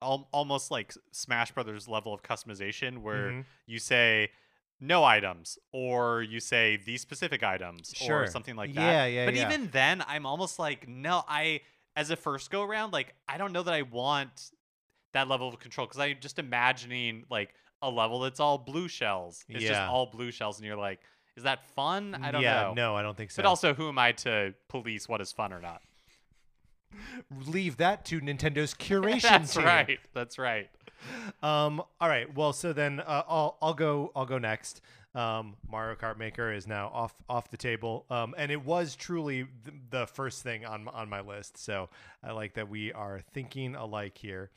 [0.00, 3.44] al- almost like Smash Brothers level of customization where Mhm.
[3.66, 4.30] you say
[4.80, 8.22] no items or you say these specific items Sure.
[8.22, 8.80] or something like that.
[8.80, 9.46] Yeah, yeah, But yeah.
[9.46, 11.60] even then I'm almost like no, I
[11.94, 14.50] as a first go around like I don't know that I want
[15.12, 19.44] that level of control cuz I'm just imagining like a level that's all blue shells.
[19.48, 21.00] It's just all blue shells and you're like
[21.34, 22.14] is that fun?
[22.22, 22.74] I don't yeah, know.
[22.74, 23.42] no, I don't think so.
[23.42, 25.82] But also who am I to police what is fun or not?
[27.46, 29.64] leave that to Nintendo's curation That's team.
[29.64, 29.98] right.
[30.14, 30.68] That's right.
[31.42, 31.82] Um.
[32.00, 32.32] All right.
[32.34, 34.80] Well, so then uh, I'll I'll go I'll go next.
[35.14, 38.06] Um, Mario Kart Maker is now off off the table.
[38.08, 41.58] Um, and it was truly th- the first thing on on my list.
[41.58, 41.90] So
[42.22, 44.50] I like that we are thinking alike here.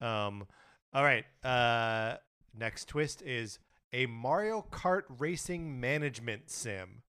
[0.00, 0.46] Um.
[0.94, 1.24] All right.
[1.44, 2.16] Uh.
[2.58, 3.58] Next twist is
[3.92, 7.02] a Mario Kart racing management sim.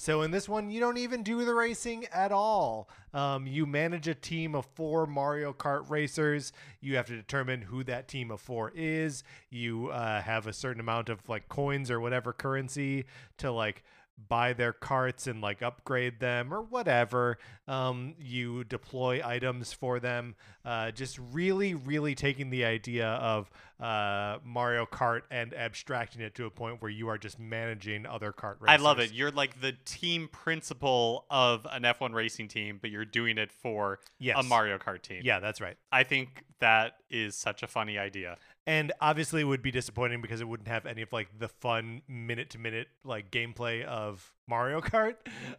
[0.00, 2.88] So in this one, you don't even do the racing at all.
[3.12, 6.52] Um, you manage a team of four Mario Kart racers.
[6.80, 9.24] You have to determine who that team of four is.
[9.50, 13.06] You uh, have a certain amount of like coins or whatever currency
[13.38, 13.82] to like
[14.28, 17.38] buy their carts and like upgrade them or whatever.
[17.66, 20.34] Um, you deploy items for them.
[20.64, 23.50] Uh, just really, really taking the idea of
[23.80, 28.32] uh, Mario Kart and abstracting it to a point where you are just managing other
[28.32, 29.12] kart I love it.
[29.12, 34.00] You're like the team principal of an F1 racing team, but you're doing it for
[34.18, 34.36] Yes.
[34.38, 35.22] a Mario Kart team.
[35.24, 35.76] Yeah, that's right.
[35.92, 38.36] I think that is such a funny idea.
[38.68, 42.02] And obviously, it would be disappointing because it wouldn't have any of like the fun
[42.06, 45.14] minute to minute like gameplay of Mario Kart.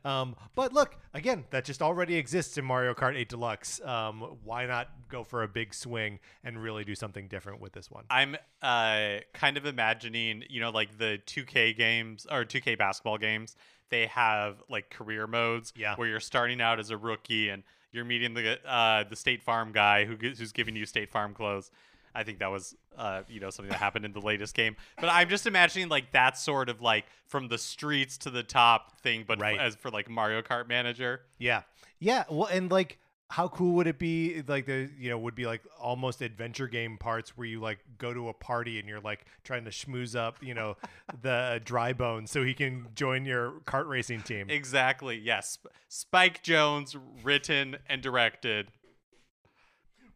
[0.05, 3.81] Um, but look, again, that just already exists in Mario Kart 8 Deluxe.
[3.81, 7.89] Um, why not go for a big swing and really do something different with this
[7.89, 8.03] one?
[8.11, 13.55] I'm uh, kind of imagining, you know, like the 2K games or 2K basketball games.
[13.89, 15.95] They have like career modes Yeah.
[15.95, 19.71] where you're starting out as a rookie and you're meeting the uh, the State Farm
[19.71, 21.71] guy who who's giving you State Farm clothes.
[22.15, 24.75] I think that was uh, you know something that happened in the latest game.
[24.99, 28.99] But I'm just imagining like that sort of like from the streets to the top
[29.01, 29.59] thing, but Right.
[29.59, 31.21] as for like Mario Kart Manager.
[31.37, 31.61] Yeah.
[31.99, 32.23] Yeah.
[32.29, 32.97] Well, and like,
[33.31, 34.41] how cool would it be?
[34.47, 38.11] Like, the, you know, would be like almost adventure game parts where you like go
[38.11, 40.77] to a party and you're like trying to schmooze up, you know,
[41.21, 44.49] the dry bones so he can join your kart racing team.
[44.49, 45.15] Exactly.
[45.19, 45.59] Yes.
[45.89, 48.71] Spike Jonze written and directed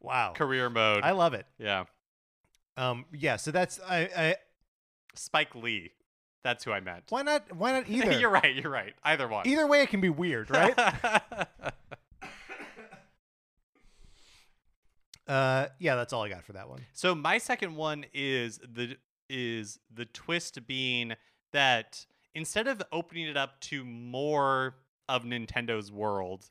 [0.03, 0.33] Wow.
[0.35, 1.03] career mode.
[1.03, 1.45] I love it.
[1.57, 1.85] yeah.
[2.77, 3.37] Um, yeah.
[3.37, 4.35] So that's, I, I,
[5.15, 5.91] Spike Lee.
[6.43, 7.05] That's who I meant.
[7.09, 8.11] why not, why not either?
[8.19, 8.53] you're right.
[8.53, 8.93] You're right.
[9.03, 9.47] Either one.
[9.47, 10.77] Either way, it can be weird, right?
[15.27, 16.81] uh, yeah, that's all I got for that one.
[16.93, 18.97] so my second one is the
[19.29, 21.13] is the twist being
[21.53, 24.75] that instead of opening it up to more
[25.07, 26.49] of Nintendo's world,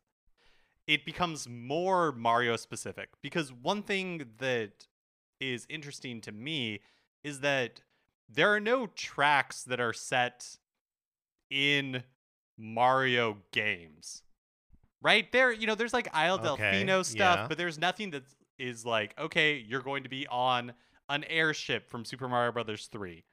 [0.93, 3.09] it becomes more Mario specific.
[3.23, 4.87] Because one thing that
[5.41, 6.81] is interesting to me
[7.25, 7.81] is that
[8.29, 10.59] there are no tracks that are set
[11.51, 12.03] in
[12.59, 14.23] Mario games.
[15.01, 15.33] Right?
[15.33, 17.47] There, you know, there's like Isle Okay, Delfino stuff, yeah.
[17.49, 18.25] but there's nothing that
[18.59, 20.75] is like, okay, you're going to be on
[21.09, 23.25] an airship from Super Mario Brothers 3.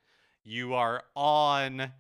[0.46, 1.92] You are on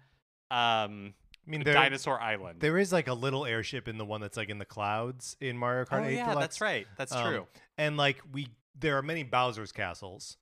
[0.52, 1.14] um
[1.50, 2.60] I mean, there, Dinosaur Island.
[2.60, 5.58] there is like a little airship in the one that's like in the clouds in
[5.58, 6.40] Mario Kart oh 8 yeah, Deluxe.
[6.42, 6.88] that's right.
[6.98, 7.48] That's Um, true.
[7.78, 10.38] And like we, there are many Bowser's castles.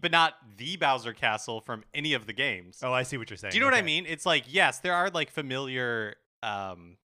[0.00, 2.80] But not the Bowser Castle from any of the games.
[2.82, 3.52] Oh, I see what you're saying.
[3.52, 4.04] Do you know what I mean?
[4.06, 6.96] It's like yes, there are like familiar um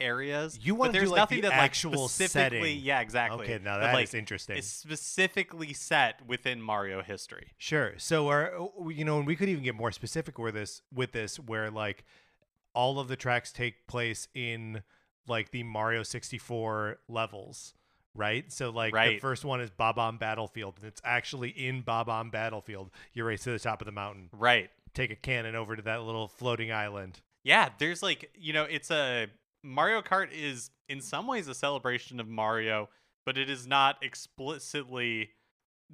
[0.00, 0.58] areas.
[0.60, 2.60] You wanna do, there's like, nothing the that like actual specifically.
[2.70, 2.84] setting.
[2.84, 3.44] Yeah, exactly.
[3.46, 4.56] Okay, now that that is like interesting.
[4.56, 7.52] is specifically set within Mario history.
[7.58, 7.94] Sure.
[7.98, 8.52] So, our,
[8.90, 12.04] you know, and we could even get more specific with this, with this, where like
[12.74, 14.82] all of the tracks take place in
[15.26, 17.74] like the Mario 64 levels,
[18.14, 18.50] right?
[18.52, 22.90] So, like the first one is Bob-omb Battlefield, and it's actually in Bob-omb Battlefield.
[23.12, 24.70] You race to the top of the mountain, Right.
[24.94, 27.20] take a cannon over to that little floating island.
[27.44, 29.28] Yeah, there's like, you know, it's a
[29.62, 32.88] Mario Kart is in some ways a celebration of Mario,
[33.24, 35.30] but it is not explicitly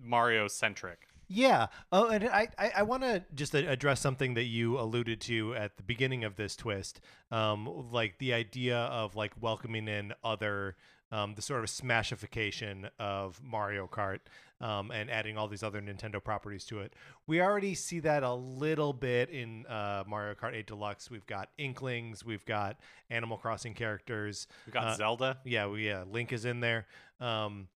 [0.00, 1.08] Mario centric.
[1.28, 1.66] Yeah.
[1.90, 5.76] Oh, and I I, I want to just address something that you alluded to at
[5.76, 10.76] the beginning of this twist, um, like the idea of like welcoming in other,
[11.10, 14.20] um, the sort of smashification of Mario Kart,
[14.60, 16.94] um, and adding all these other Nintendo properties to it.
[17.26, 21.10] We already see that a little bit in uh, Mario Kart 8 Deluxe.
[21.10, 22.78] We've got Inklings, we've got
[23.10, 24.46] Animal Crossing characters.
[24.66, 25.38] We got Uh, Zelda.
[25.44, 26.86] Yeah, we, yeah, Link is in there.
[27.20, 27.66] Um,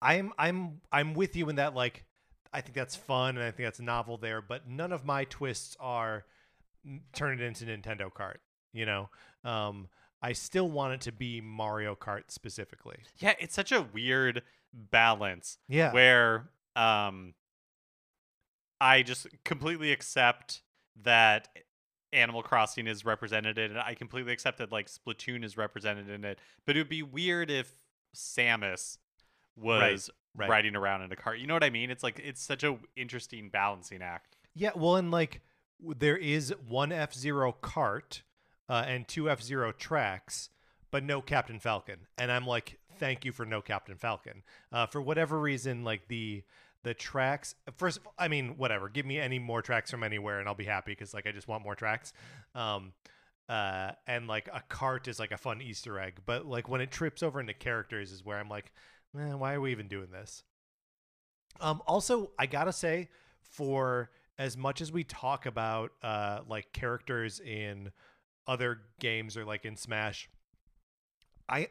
[0.00, 2.04] I'm I'm I'm with you in that like
[2.52, 5.76] I think that's fun and I think that's novel there, but none of my twists
[5.80, 6.24] are
[7.12, 8.38] turn it into Nintendo Kart.
[8.72, 9.10] You know,
[9.44, 9.88] um,
[10.22, 12.96] I still want it to be Mario Kart specifically.
[13.18, 17.34] Yeah, it's such a weird balance Yeah, where um
[18.80, 20.62] I just completely accept
[21.02, 21.48] that
[22.12, 23.82] Animal Crossing is represented in it.
[23.84, 26.38] I completely accept that like Splatoon is represented in it.
[26.66, 27.70] But it would be weird if
[28.14, 28.98] Samus
[29.56, 30.14] was right.
[30.46, 31.38] Riding around in a cart.
[31.38, 31.90] You know what I mean?
[31.90, 34.36] It's like it's such a interesting balancing act.
[34.54, 34.70] yeah.
[34.76, 35.40] Well, and like
[35.80, 38.22] there is one F Zero cart
[38.68, 40.50] uh, and two F Zero tracks,
[40.90, 42.00] but no Captain Falcon.
[42.16, 44.42] And I'm like, thank you for no Captain Falcon.
[44.72, 46.42] Uh, for whatever reason, like the
[46.84, 47.54] the tracks.
[47.76, 48.88] First, of all, I mean, whatever.
[48.88, 51.48] Give me any more tracks from anywhere, and I'll be happy because like I just
[51.48, 52.12] want more tracks.
[52.54, 52.92] Um,
[53.48, 56.90] uh, and like a cart is like a fun Easter egg, but like when it
[56.90, 58.72] trips over into characters is where I'm like,
[59.20, 60.42] eh, why are we even doing this?
[61.60, 63.08] Um, also, I gotta say,
[63.40, 67.90] for as much as we talk about uh, like characters in
[68.46, 70.28] other games or like in Smash,
[71.48, 71.68] I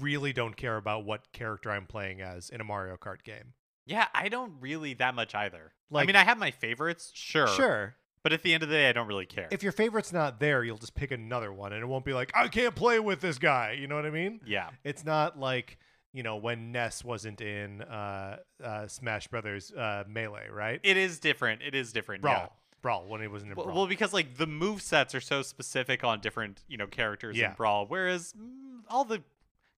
[0.00, 3.54] really don't care about what character I'm playing as in a Mario Kart game.
[3.86, 5.72] Yeah, I don't really that much either.
[5.90, 7.48] Like, I mean, I have my favorites, sure.
[7.48, 9.48] Sure, But at the end of the day, I don't really care.
[9.50, 12.30] If your favorite's not there, you'll just pick another one, and it won't be like
[12.34, 13.72] I can't play with this guy.
[13.72, 14.40] You know what I mean?
[14.46, 14.70] yeah.
[14.84, 15.78] It's not like
[16.12, 20.80] you know when Ness wasn't in uh, uh, Smash Brothers uh, Melee, right?
[20.82, 21.62] It is different.
[21.62, 22.22] It is different.
[22.22, 22.46] Brawl, Yeah.
[22.82, 23.76] Brawl when he wasn't in Well, Brawl.
[23.78, 27.50] well, because like the move sets are so specific on different, you know, characters Yeah.
[27.50, 29.22] in Brawl, whereas mm, all the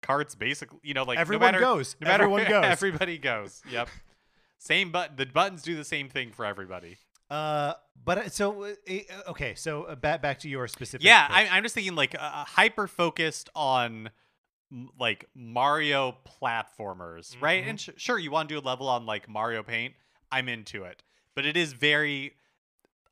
[0.02, 1.96] cards basically, you know, like no Everyone matter- goes.
[2.00, 2.64] No matter Everyone goes.
[2.64, 3.62] Everybody goes.
[3.70, 3.88] Yep.
[4.58, 5.16] same button.
[5.16, 6.96] The buttons do the same thing for everybody.
[7.30, 11.04] Uh, but uh, so uh, uh, okay, so back back to your specific.
[11.06, 11.26] Yeah.
[11.30, 14.10] I, I'm just thinking like uh, hyper focused on
[14.98, 17.64] like Mario platformers, right?
[17.64, 17.68] Mhm.
[17.70, 19.94] And sh- sure, you want to do a level on like Mario Paint.
[20.32, 21.02] I'm into it,
[21.34, 22.34] but it is very.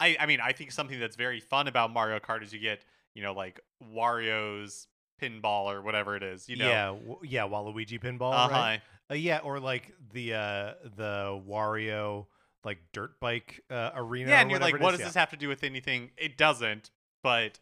[0.01, 2.85] I I mean, I think something that's very fun about Mario Kart is you get
[3.15, 3.61] you know like
[3.95, 4.87] Wario's
[5.21, 6.49] pinball or whatever it is.
[6.49, 6.69] You know.
[6.69, 8.49] yeah, w- yeah, Waluigi pinball, Uh-huh.
[8.51, 8.81] right?
[9.11, 12.27] Uh, yeah, or like the uh the Wario
[12.65, 14.31] like dirt bike uh, arena.
[14.31, 15.01] Yeah, and you're like, what is.
[15.01, 16.11] does this have to do with anything?
[16.17, 16.91] It doesn't,
[17.23, 17.59] but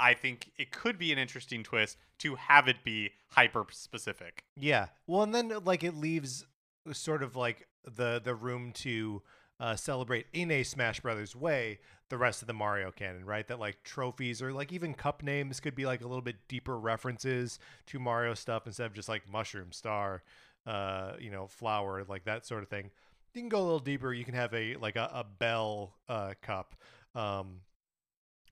[0.00, 4.44] I think it could be an interesting twist to have it be hyper specific.
[4.56, 4.86] Yeah.
[5.06, 6.46] Well, and then like it leaves
[6.92, 9.22] sort of like the the room to
[9.60, 13.46] uh, celebrate in a Smash Brothers way the rest of the Mario canon, right?
[13.46, 16.78] That like trophies or like even cup names could be like a little bit deeper
[16.78, 20.22] references to Mario stuff instead of just like mushroom star,
[20.66, 22.90] uh, you know, flower, like that sort of thing.
[23.32, 24.12] You can go a little deeper.
[24.12, 26.74] You can have a like a, a bell uh, cup,
[27.14, 27.60] um,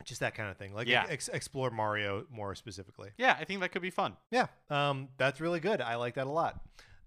[0.05, 0.75] just that kind of thing.
[0.75, 1.07] Like Yeah.
[1.09, 3.11] ex- explore Mario more specifically.
[3.17, 4.17] Yeah, I think that could be fun.
[4.31, 5.81] Yeah, um, that's really good.
[5.81, 6.61] I like that a lot.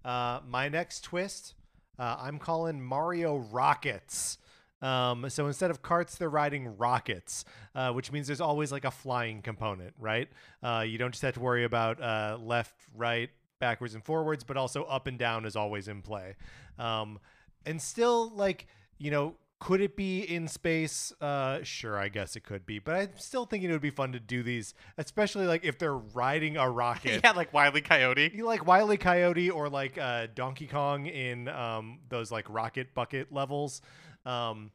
[0.04, 1.54] Uh, my next twist,
[1.98, 4.38] uh, I'm calling Mario Rockets.
[4.80, 8.90] Um, so instead of carts, they're riding rockets, uh, which means there's always like a
[8.90, 10.28] flying component, right?
[10.62, 14.56] Uh, you don't just have to worry about uh, left, right, backwards, and forwards, but
[14.56, 16.34] also up and down is always in play.
[16.80, 17.20] Um,
[17.64, 18.66] and still, like,
[18.98, 21.12] you know, could it be in space?
[21.20, 24.10] Uh, sure, I guess it could be, but I'm still thinking it would be fun
[24.10, 27.20] to do these, especially like if they're riding a rocket.
[27.24, 27.80] yeah, like Wile E.
[27.80, 28.32] Coyote.
[28.34, 28.96] You like Wile E.
[28.96, 33.82] Coyote or like uh, Donkey Kong in um, those like rocket bucket levels
[34.26, 34.72] um,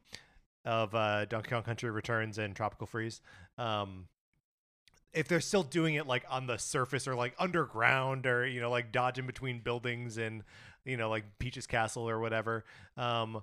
[0.64, 3.20] of uh, Donkey Kong Country Returns and Tropical Freeze.
[3.58, 4.06] Um,
[5.12, 8.70] if they're still doing it like on the surface or like underground or you know
[8.70, 10.44] like dodging between buildings and
[10.86, 12.64] you know like Peach's Castle or whatever.
[12.96, 13.42] Um,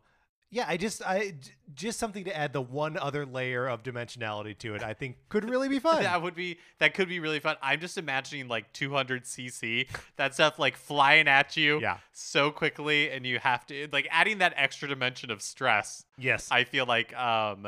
[0.55, 1.33] yeah, I just I
[1.75, 4.81] just something to add the one other layer of dimensionality to it.
[4.83, 6.01] I think could really be fun.
[6.03, 7.57] That would be that could be really fun.
[7.61, 11.97] I'm just imagining like 200 cc that stuff like flying at you Yeah.
[12.13, 16.05] so quickly, and you have to like adding that extra dimension of stress.
[16.17, 16.47] yes.
[16.51, 17.67] I feel like um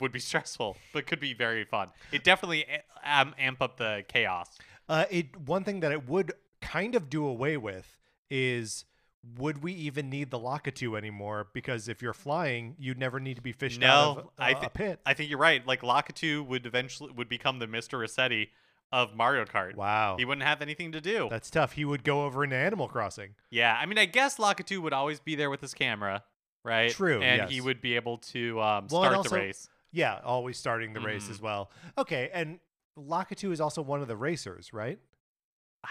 [0.00, 1.90] would be stressful, but could be very fun.
[2.10, 2.66] It definitely
[3.04, 4.48] um, amp up the chaos.
[4.88, 7.96] Uh, it one thing that it would kind of do away with
[8.28, 8.84] is
[9.38, 11.48] would we even need the Lakitu anymore?
[11.52, 14.50] Because if you're flying, you'd never need to be fished out of No, uh, I
[14.50, 15.00] a thi- pit.
[15.04, 15.66] I think you're right.
[15.66, 17.98] Like Lakitu would eventually would become the Mr.
[17.98, 18.48] Resetti
[18.92, 19.74] of Mario Kart.
[19.74, 21.26] Wow, He wouldn't have anything to do.
[21.28, 21.72] that's tough.
[21.72, 23.34] He would go over into Animal Crossing.
[23.50, 26.22] Yeah, I mean, I guess Lakitu would always be there with his camera,
[26.64, 26.90] right?
[26.92, 29.68] True, and he would be able to um, Well, start also- the race.
[29.90, 31.30] Yeah, always starting the race Mhm.
[31.30, 31.70] as well.
[31.98, 32.60] Okay, and
[32.98, 34.98] Lakitu is also one of the racers, right?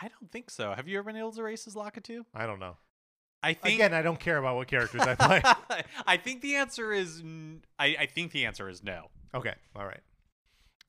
[0.01, 0.73] I don't think so.
[0.73, 2.25] Have you ever been able to race as Lakitu?
[2.33, 2.77] I don't know.
[3.45, 5.41] I think Again, I don't care about what characters I play.
[6.07, 9.09] I think the answer is n- I, I think the answer is no.
[9.33, 10.01] Okay, all right.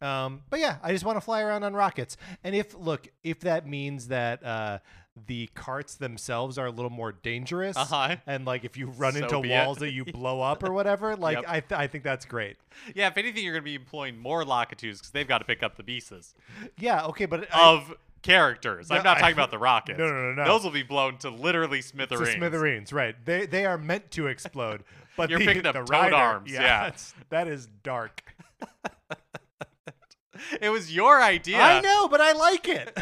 [0.01, 2.17] Um, but yeah, I just want to fly around on rockets.
[2.45, 4.79] And if look, if that means that uh,
[5.27, 8.17] the carts themselves are a little more dangerous, Uh-huh.
[8.27, 9.65] and like if you run So into be it.
[9.65, 11.45] walls that you blow up or whatever, like Yep.
[11.49, 12.59] I, th- I think that's great.
[12.95, 15.63] Yeah, if anything, you're going to be employing more Lakitus because they've got to pick
[15.63, 16.35] up the pieces
[16.79, 18.91] Yeah, okay, but I, of characters.
[18.91, 19.99] I'm No, not I- talking about the rockets.
[19.99, 20.45] No, no, no, no.
[20.45, 22.29] Those will be blown to literally smithereens.
[22.29, 23.15] the smithereens, right?
[23.25, 24.85] They they are meant to explode,
[25.17, 26.61] but You're the, picking up the toad rider- arms, yeah.
[26.61, 28.23] that's- that is dark.
[30.61, 31.61] It was your idea.
[31.61, 32.97] I know, but I like it.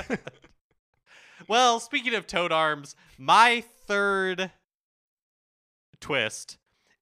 [1.48, 4.52] Well, speaking of toad arms, my third
[6.00, 6.58] twist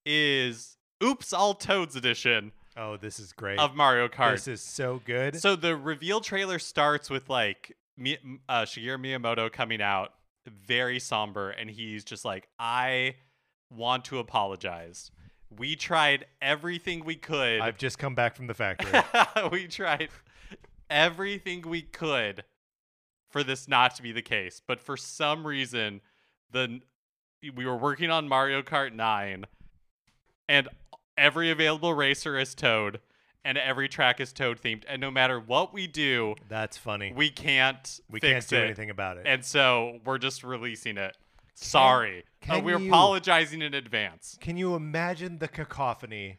[0.07, 3.59] is Oops All Toads edition oh, this is great.
[3.59, 4.33] of Mario Kart.
[4.33, 5.37] This is so good.
[5.41, 10.13] So the reveal trailer starts with like uh, Shigeru Miyamoto coming out,
[10.47, 13.17] very somber, and he's just like, "I
[13.71, 15.11] want to apologize.
[15.51, 17.61] We tried everything we could.
[17.61, 19.01] I've just come back from the factory.
[19.53, 20.09] we tried
[20.89, 22.45] everything we could
[23.31, 26.01] for this not to be the case, but for some reason,
[26.51, 26.81] the
[27.55, 29.47] we were working on Mario Kart 9,
[30.49, 30.69] and
[31.19, 33.01] every available racer is Toad,
[33.45, 37.13] and every track is Toad themed, and no matter what we do, That's funny.
[37.15, 38.65] we can't We can't do it.
[38.65, 39.25] anything about it.
[39.27, 41.17] and so we're just releasing it.
[41.55, 44.39] Sorry, Uh, can we're you- apologizing in advance.
[44.41, 46.39] Can you imagine the cacophony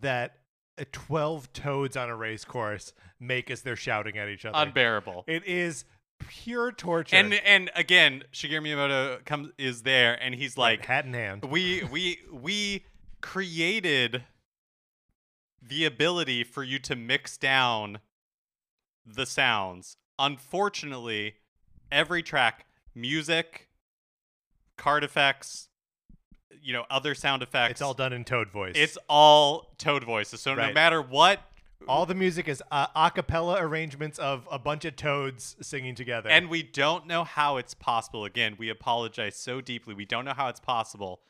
[0.00, 0.36] that
[0.78, 4.56] uh, 12 toads on a race course make as they're shouting at each other.
[4.58, 5.24] Unbearable.
[5.26, 5.84] it is
[6.18, 7.16] pure torture.
[7.16, 11.44] And and again, Shigeru Miyamoto comes is there and he's like hat in hand.
[11.44, 12.84] we we we
[13.20, 14.24] created
[15.68, 17.98] the ability for you to mix down
[19.06, 19.96] the sounds.
[20.18, 21.34] Unfortunately,
[21.92, 23.68] every track, music,
[24.76, 25.68] card effects,
[26.62, 28.72] you know, other sound effects, It's all done in toad voice.
[28.76, 30.40] it's all Toad voices.
[30.40, 30.74] So no Right.
[30.74, 31.40] matter what
[31.86, 36.28] all the music is uh, a cappella arrangements of a bunch of toads singing together.
[36.28, 38.24] And we don't know how it's possible.
[38.24, 39.94] Again, we apologize so deeply.
[39.94, 41.20] We don't know how it's possible.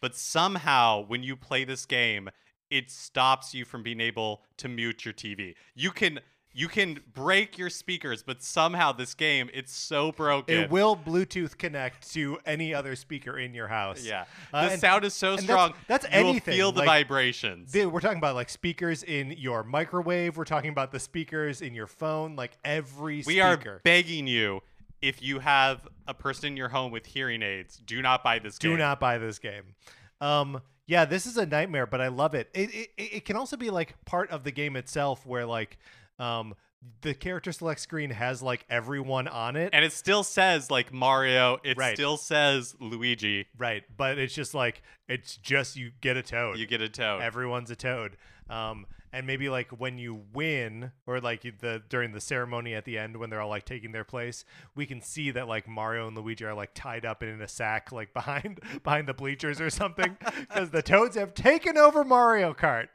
[0.00, 2.28] But somehow, when you play this game,
[2.70, 5.54] it stops you from being able to mute your TV.
[5.74, 6.20] You can
[6.58, 10.56] you can break your speakers, but somehow this game it's so broken.
[10.56, 14.02] it will Bluetooth connect to any other speaker in your house.
[14.02, 15.72] yeah, Uh, the and- sound is so strong.
[15.86, 17.72] that's- that's anything, feel the like- vibrations.
[17.72, 20.38] Dude, we're talking about like speakers in your microwave.
[20.38, 22.36] We're talking about the speakers in your phone.
[22.36, 24.62] Like every we are begging you,
[25.02, 28.56] if you have a person in your home with hearing aids, do not buy this
[28.58, 28.70] game.
[28.72, 29.74] Do not buy this game.
[30.22, 32.48] Um, yeah, this is a nightmare, but I love it.
[32.54, 32.90] It, it.
[32.96, 35.78] it can also be like part of the game itself, where like
[36.18, 36.54] um,
[37.02, 39.70] the character select screen has like everyone on it.
[39.72, 41.58] And it still says like Mario.
[41.64, 41.96] It Right.
[41.96, 43.46] still says Luigi.
[43.58, 46.58] right, but it's just like it's just you get a toad.
[46.58, 47.22] You get a toad.
[47.22, 48.16] Everyone's a toad.
[48.48, 52.98] Um, and maybe like when you win, or like the during the ceremony at the
[52.98, 54.44] end when they're all like taking their place,
[54.74, 57.48] we can see that like Mario and Luigi are like tied up and in a
[57.48, 62.52] sack like behind behind the bleachers or something because the toads have taken over Mario
[62.52, 62.88] Kart.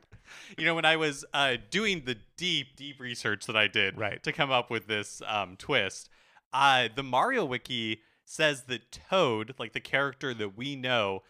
[0.59, 4.21] you know, when I was uh, doing the deep, deep research that I did Right.
[4.21, 6.07] to come up with this um, twist,
[6.53, 11.23] uh, the Mario Wiki says that Toad, like the character that we know,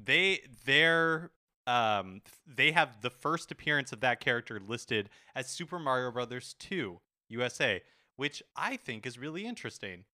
[0.00, 1.32] they they're
[1.70, 7.00] um they have the first appearance of that character listed as Super Mario Brothers 2
[7.28, 7.82] USA,
[8.16, 10.04] which I think is really interesting.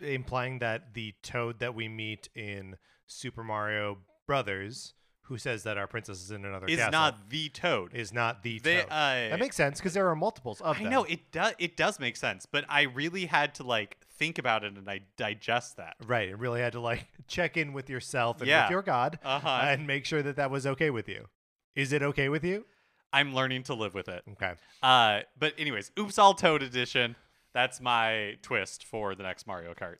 [0.00, 2.76] implying that the toad that we meet in
[3.06, 7.30] Super Mario Brothers, who says that our princess is in another castle Is castle, not
[7.30, 7.94] the Toad.
[7.94, 8.86] is not the They, toad.
[8.90, 10.90] uh, that makes sense because there are multiples of I them.
[10.92, 11.54] know it does.
[11.58, 15.00] It does make sense, but I really had to like think about it and I
[15.16, 15.96] digest that.
[16.06, 18.64] Right, it really had to like check in with yourself and Yeah.
[18.64, 19.48] with your God Uh-huh.
[19.64, 21.26] and make sure that that was okay with you.
[21.74, 22.64] Is it okay with you?
[23.12, 24.22] I'm learning to live with it.
[24.32, 24.52] Okay.
[24.82, 27.16] Uh, but anyways, Oops All Toad edition.
[27.52, 29.98] That's my twist for the next Mario Kart.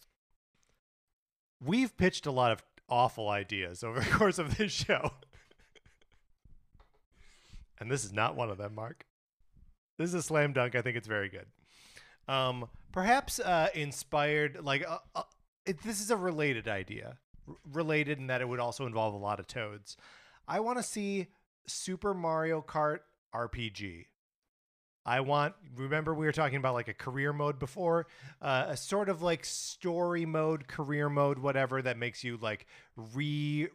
[1.60, 5.12] We've pitched a lot of awful ideas over the course of this show.
[7.78, 9.04] and this is not one of them, Mark.
[9.98, 10.74] This is a slam dunk.
[10.74, 11.46] I think it's very good.
[12.32, 15.22] Um, perhaps uh, inspired, like, uh, uh,
[15.66, 17.18] it, this is a related idea.
[17.46, 19.96] R- related in that it would also involve a lot of toads.
[20.48, 21.28] I want to see
[21.66, 23.00] Super Mario Kart
[23.34, 24.06] RPG.
[25.04, 28.06] I want, remember, we were talking about like a career mode before,
[28.40, 32.66] uh, a sort of like story mode, career mode, whatever, that makes you like
[32.96, 33.68] re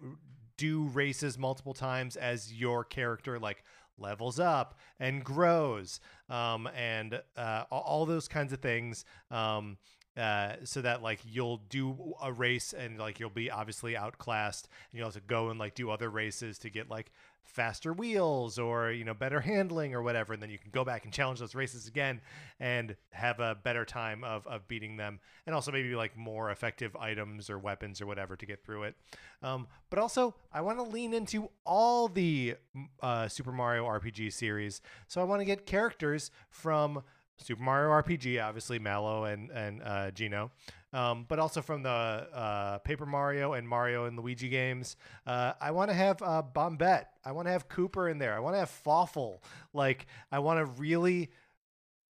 [0.58, 3.64] do races multiple times as your character like
[3.98, 9.78] levels up and grows um, and uh, all- those kinds of things um,
[10.16, 14.98] uh, so that like you'll do a race and like you'll be obviously outclassed and
[14.98, 17.12] you'll have to go and like do other races to get like
[17.48, 21.06] faster wheels or you know better handling or whatever and then you can go back
[21.06, 22.20] and challenge those races again
[22.60, 26.96] and have a better time of, of beating them and also maybe like more effective
[26.98, 28.96] items or weapons or whatever to get through it.
[29.42, 32.56] Um, but also i want to lean into all the
[33.02, 34.82] uh, super mario rpg series.
[35.08, 37.04] So i want to get characters from
[37.40, 40.52] Super Mario RPG, obviously Mallow and and uh, Geno,
[40.98, 44.98] um, but also from the uh, Paper Mario and Mario and Luigi games.
[45.28, 47.06] Uh, I want to have uh, Bombette.
[47.24, 48.34] I want to have Kooper in there.
[48.34, 49.44] I want to have Fawful.
[49.74, 51.30] Like I want to really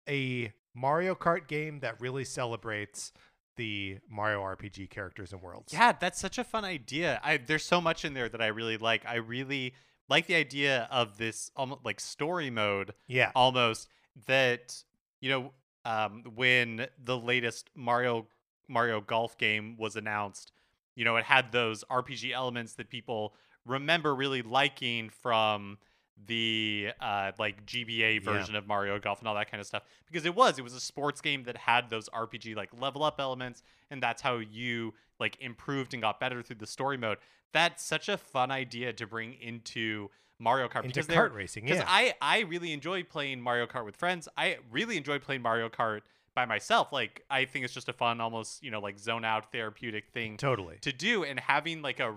[0.09, 3.13] a Mario Kart game that really celebrates
[3.57, 5.73] the Mario RPG characters and worlds.
[5.73, 7.21] Yeah, that's such a fun idea.
[7.25, 9.05] I there's so much in there that I really like.
[9.05, 9.75] I really
[10.09, 13.89] like the idea of this almost like story mode yeah, almost
[14.27, 14.81] that
[15.21, 15.53] you know
[15.85, 18.27] um, when the latest Mario
[18.69, 20.53] Mario Golf game was announced,
[20.95, 25.79] you know it had those RPG elements that people remember really liking from
[26.27, 30.25] the uh, like GBA version of Mario Golf and all that kind of stuff because
[30.25, 33.63] it was it was a sports game that had those RPG like level up elements
[33.91, 37.19] and that's how you like improved and got better through the story mode.
[37.53, 40.09] That's such a fun idea to bring into
[40.39, 41.65] Mario Kart into because kart racing.
[41.65, 44.29] because Yeah, I I really enjoy playing Mario Kart with friends.
[44.37, 46.01] I really enjoy playing Mario Kart
[46.37, 46.93] by myself.
[46.93, 50.37] Like I think it's just a fun, almost you know like zone out therapeutic thing
[50.37, 50.77] totally.
[50.83, 52.15] to do, and having like a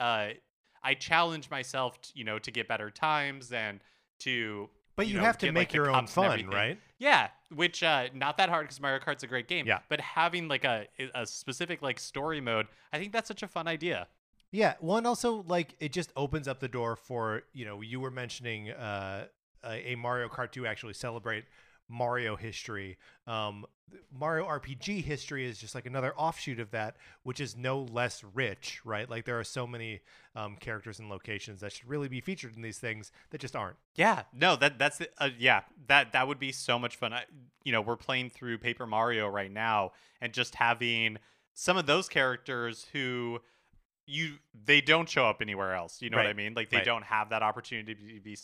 [0.00, 0.28] uh,
[0.82, 3.80] I challenge myself, t- you know, to get better times and
[4.20, 4.70] to.
[4.94, 6.78] But you, know, have to get, make like, your own fun, right?
[6.98, 9.66] Yeah, which uh, not that hard because Mario Kart's a great game.
[9.66, 9.80] Yeah.
[9.90, 13.68] but having like a a specific like story mode, I think that's such a fun
[13.68, 14.06] idea.
[14.52, 14.74] Yeah.
[14.80, 18.70] One also like it just opens up the door for you know you were mentioning
[18.70, 19.26] uh,
[19.62, 21.44] a, a Mario Kart to actually celebrate
[21.88, 22.98] Mario history.
[23.26, 23.66] Um,
[24.12, 28.80] Mario RPG history is just like another offshoot of that, which is no less rich,
[28.84, 29.08] right?
[29.08, 30.00] Like there are so many
[30.34, 33.76] um, characters and locations that should really be featured in these things that just aren't.
[33.94, 37.12] Yeah, no, that that's the- uh, yeah, that that would be so much fun.
[37.12, 37.24] I,
[37.64, 41.18] you know, we're playing through Paper Mario right now, and just having
[41.54, 43.40] some of those characters who
[44.06, 44.34] you
[44.64, 46.00] they don't show up anywhere else.
[46.00, 46.54] You know what I mean?
[46.54, 46.86] Like they right.
[46.86, 48.36] don't have that opportunity to be,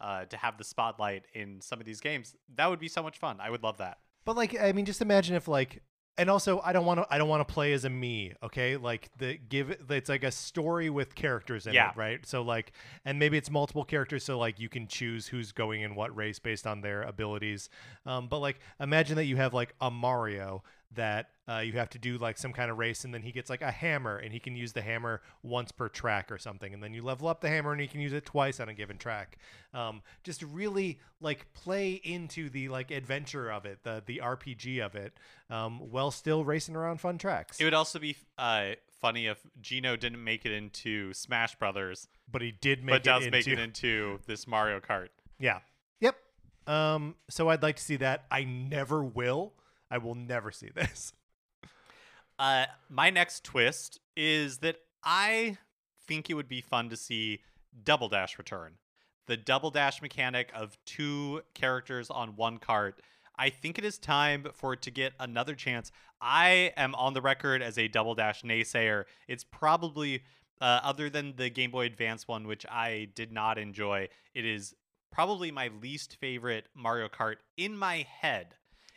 [0.00, 2.34] uh, to have the spotlight in some of these games.
[2.54, 3.38] That would be so much fun.
[3.40, 3.98] I would love that.
[4.24, 5.82] But like, I mean, just imagine if like,
[6.18, 7.06] and also, I don't want to.
[7.10, 8.32] I don't want to play as a me.
[8.42, 9.76] Okay, like the give.
[9.90, 11.90] It's like a story with characters in Yeah.
[11.90, 12.24] it, right?
[12.24, 12.72] So like,
[13.04, 16.38] and maybe it's multiple characters, so like you can choose who's going in what race
[16.38, 17.68] based on their abilities.
[18.06, 20.62] Um, but like, imagine that you have like a Mario
[20.94, 23.50] that uh, you have to do like some kind of race, and then he gets
[23.50, 26.82] like a hammer, and he can use the hammer once per track or something, and
[26.82, 28.98] then you level up the hammer, and he can use it twice on a given
[28.98, 29.38] track.
[29.74, 34.94] Um, just really like play into the like adventure of it, the the RPG of
[34.94, 35.14] it,
[35.50, 37.60] um, while still racing around fun tracks.
[37.60, 42.42] It would also be uh, funny if Geno didn't make it into Smash Brothers, but
[42.42, 45.08] he did make but it does into make it into this Mario Kart.
[45.38, 45.60] yeah,
[46.00, 46.16] yep.
[46.66, 48.24] Um, so I'd like to see that.
[48.30, 49.52] I never will.
[49.90, 51.12] I will never see this.
[52.38, 55.56] Uh, my next twist is that I
[56.06, 57.40] think it would be fun to see
[57.84, 58.74] Double Dash return.
[59.26, 63.00] The Double Dash mechanic of two characters on one cart.
[63.38, 65.92] I think it is time for it to get another chance.
[66.20, 69.04] I am on the record as a Double Dash naysayer.
[69.28, 70.22] It's probably,
[70.60, 74.74] uh, other than the Game Boy Advance one, which I did not enjoy, it is
[75.10, 78.56] probably my least favorite Mario Kart in my head.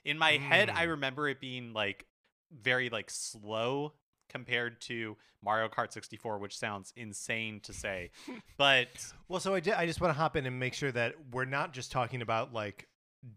[0.09, 0.89] In my head, I Mm.
[0.91, 2.05] remember it being like
[2.51, 3.93] very like slow
[4.27, 8.09] compared to Mario Kart 64, which sounds insane to say.
[8.57, 11.13] But Well, so I, di- I just want to hop in and make sure that
[11.31, 12.87] we're not just talking about like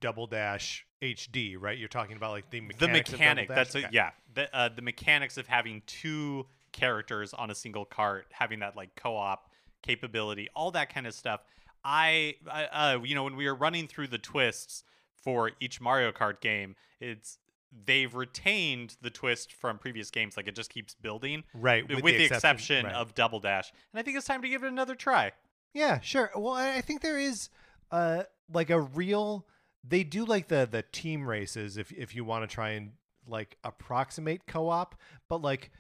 [0.00, 1.76] Double Dash HD, right?
[1.78, 3.88] You're talking about like the mechanics the mechanic that's a, Okay.
[3.92, 8.76] yeah, the uh, the mechanics of having two characters on a single cart, having that
[8.76, 9.50] like co-op
[9.82, 11.42] capability, all that kind of stuff.
[11.84, 12.64] I, I
[12.94, 14.84] uh, you know, when we were running through the twists
[15.22, 17.38] for each Mario Kart game, it's
[17.86, 20.36] they've retained the twist from previous games.
[20.36, 21.88] Like it just keeps building, right.
[21.88, 22.94] with, the, exception, right.
[22.94, 23.72] of Double Dash.
[23.92, 25.32] And I think it's time to give it another try.
[25.72, 26.30] Yeah, sure.
[26.36, 27.48] Well, I think there is
[27.90, 29.46] uh like a real
[29.86, 32.92] they do like the the team races if if you want to try and
[33.26, 34.94] like approximate co-op,
[35.28, 35.70] but like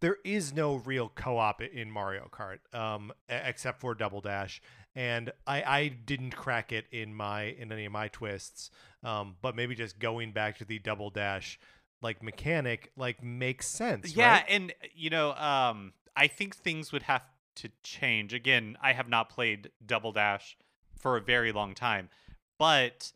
[0.00, 4.60] there is no real co-op in Mario Kart um except for Double Dash
[4.94, 8.70] and I I didn't crack it in my in any of my twists.
[9.02, 11.58] Um but maybe just going back to the Double Dash
[12.00, 14.44] like mechanic like makes sense, Yeah, right?
[14.48, 17.22] and you know, um, I think things would have
[17.56, 18.34] to change.
[18.34, 20.56] Again, I have not played Double Dash
[20.98, 22.08] for a very long time,
[22.58, 23.12] but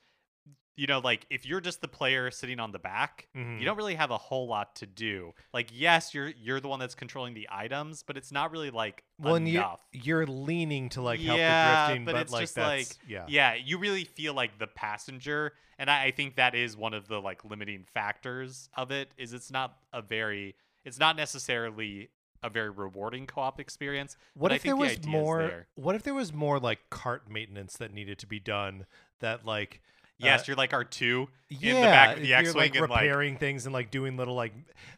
[0.77, 3.59] you know, like if you're just the player sitting on the back, Mhm.
[3.59, 5.33] you don't really have a whole lot to do.
[5.53, 9.03] Like, yes, you're you're the one that's controlling the items, but it's not really like
[9.18, 9.81] Well, enough.
[9.93, 13.09] you're leaning to like help Yeah, the drifting, but but, it's like just that's like-
[13.09, 13.24] yeah.
[13.29, 17.09] yeah, you really feel like the passenger, and I, I think that is one of
[17.09, 19.11] the like limiting factors of it.
[19.16, 22.11] Is it's not a very, it's not necessarily
[22.43, 24.16] a very rewarding co-op experience.
[24.35, 25.39] What if there the was more?
[25.43, 25.66] there.
[25.74, 28.85] What if there was more like cart maintenance that needed to be done?
[29.20, 29.81] That like
[30.18, 32.88] Yes, uh, you're like R two yeah, in the back of the X-wing like and
[32.88, 34.52] like repairing things and like doing little like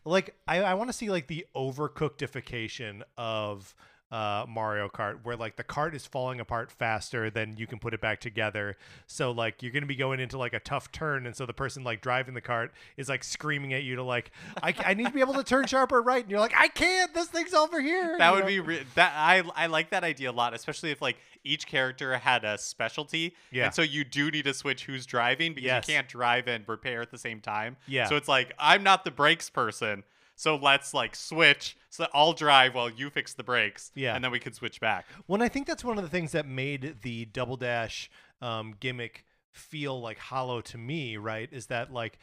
[0.04, 3.74] like I, I want to see like the overcookedification of
[4.10, 7.92] uh Mario Kart where like the cart is falling apart faster than you can put
[7.92, 8.76] it back together.
[9.06, 11.52] So like you're going to be going into like a tough turn and so the
[11.52, 14.30] person like driving the cart is like screaming at you to like
[14.62, 17.12] I, I need to be able to turn sharper right and you're like I can't
[17.12, 18.16] this thing's over here.
[18.16, 18.46] that you would know?
[18.46, 22.16] be re- that I I like that idea a lot, especially if like each character
[22.16, 23.34] had a specialty.
[23.52, 23.66] Yeah.
[23.66, 25.86] And so you do need to switch who's driving because Yes.
[25.88, 27.76] you can't drive and repair at the same time.
[27.86, 28.06] Yeah.
[28.08, 30.02] So it's like I'm not the brakes person,
[30.38, 31.76] so let's like switch.
[31.90, 33.90] So I'll drive while you fix the brakes.
[33.96, 34.14] Yeah.
[34.14, 35.04] And then we can switch back.
[35.26, 38.08] Well, I think that's one of the things that made the double dash
[38.40, 41.48] um, gimmick feel like hollow to me, right?
[41.50, 42.20] Is that like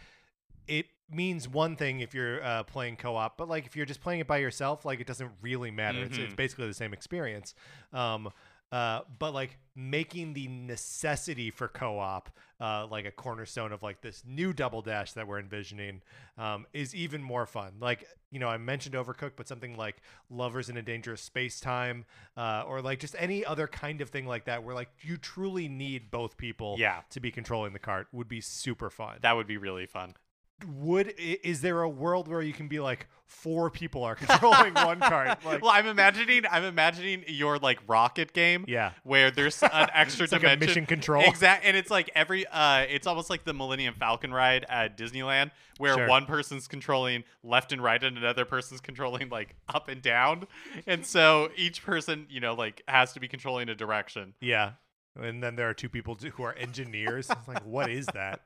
[0.65, 4.21] it means one thing if you're uh, playing co-op, but like if you're just playing
[4.21, 6.01] it by yourself, like it doesn't really matter.
[6.01, 6.37] It's, it's Mhm.
[6.37, 7.53] basically the same experience.
[7.91, 8.31] Um,
[8.71, 12.29] uh, but like making the necessity for co-op
[12.61, 16.01] uh, like a cornerstone of like this new double dash that we're envisioning
[16.37, 19.97] um, is even more fun like you know i mentioned overcooked but something like
[20.29, 22.05] lovers in a dangerous space time
[22.37, 25.67] uh, or like just any other kind of thing like that where like you truly
[25.67, 27.01] need both people Yeah.
[27.09, 30.13] to be controlling the cart would be super fun That would be really fun.
[30.67, 34.99] Would is there a world where you can be like four people are controlling one
[34.99, 38.63] cart like well, I'm imagining I'm imagining your like rocket game.
[38.67, 38.91] Yeah.
[39.03, 40.67] Where there's an extra It's like dimension.
[40.67, 41.23] mission control.
[41.25, 45.51] Exact and it's like every uh it's almost like the Millennium Falcon ride at Disneyland
[45.77, 46.07] where Sure.
[46.07, 50.47] one person's controlling left and right and another person's controlling like up and down.
[50.87, 54.35] And so each person, you know, like has to be controlling a direction.
[54.39, 54.71] Yeah.
[55.19, 57.29] And then there are two people who are engineers.
[57.29, 58.41] It's like, what is that?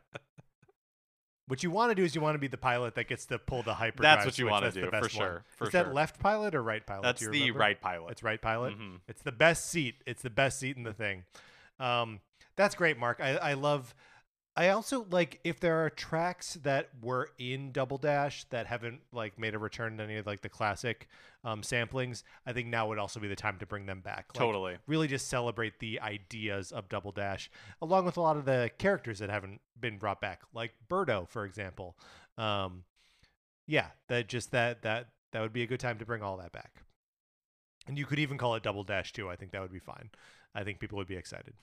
[1.49, 3.39] What you want to do is you want to be the pilot that gets to
[3.39, 4.17] pull the hyperdrive.
[4.19, 5.09] That's what you That's the do, for best one.
[5.09, 5.83] sure, for is sure.
[5.83, 7.01] that left pilot or right pilot?
[7.01, 7.59] That's the remember?
[7.59, 8.11] right pilot.
[8.11, 8.77] It's right pilot.
[8.77, 8.99] Mhm.
[9.07, 9.95] It's the best seat.
[10.05, 11.23] It's the best seat in the thing.
[11.79, 12.19] Um,
[12.55, 13.19] that's great, Mark.
[13.19, 13.95] I, I love.
[14.59, 19.39] I also like if there are tracks that were in Double Dash that haven't like
[19.39, 21.07] made a return to any of like the classic
[21.45, 22.23] um, samplings.
[22.45, 24.25] I think now would also be the time to bring them back.
[24.33, 24.75] Like, Totally.
[24.85, 27.49] really just celebrate the ideas of Double Dash,
[27.81, 31.45] along with a lot of the characters that haven't been brought back, like Birdo, for
[31.45, 31.95] example.
[32.37, 32.83] Um,
[33.65, 36.51] yeah, that just that that that would be a good time to bring all that
[36.51, 36.83] back.
[37.87, 39.29] And you could even call it Double Dash too.
[39.29, 40.09] I think that would be fine.
[40.53, 41.53] I think people would be excited.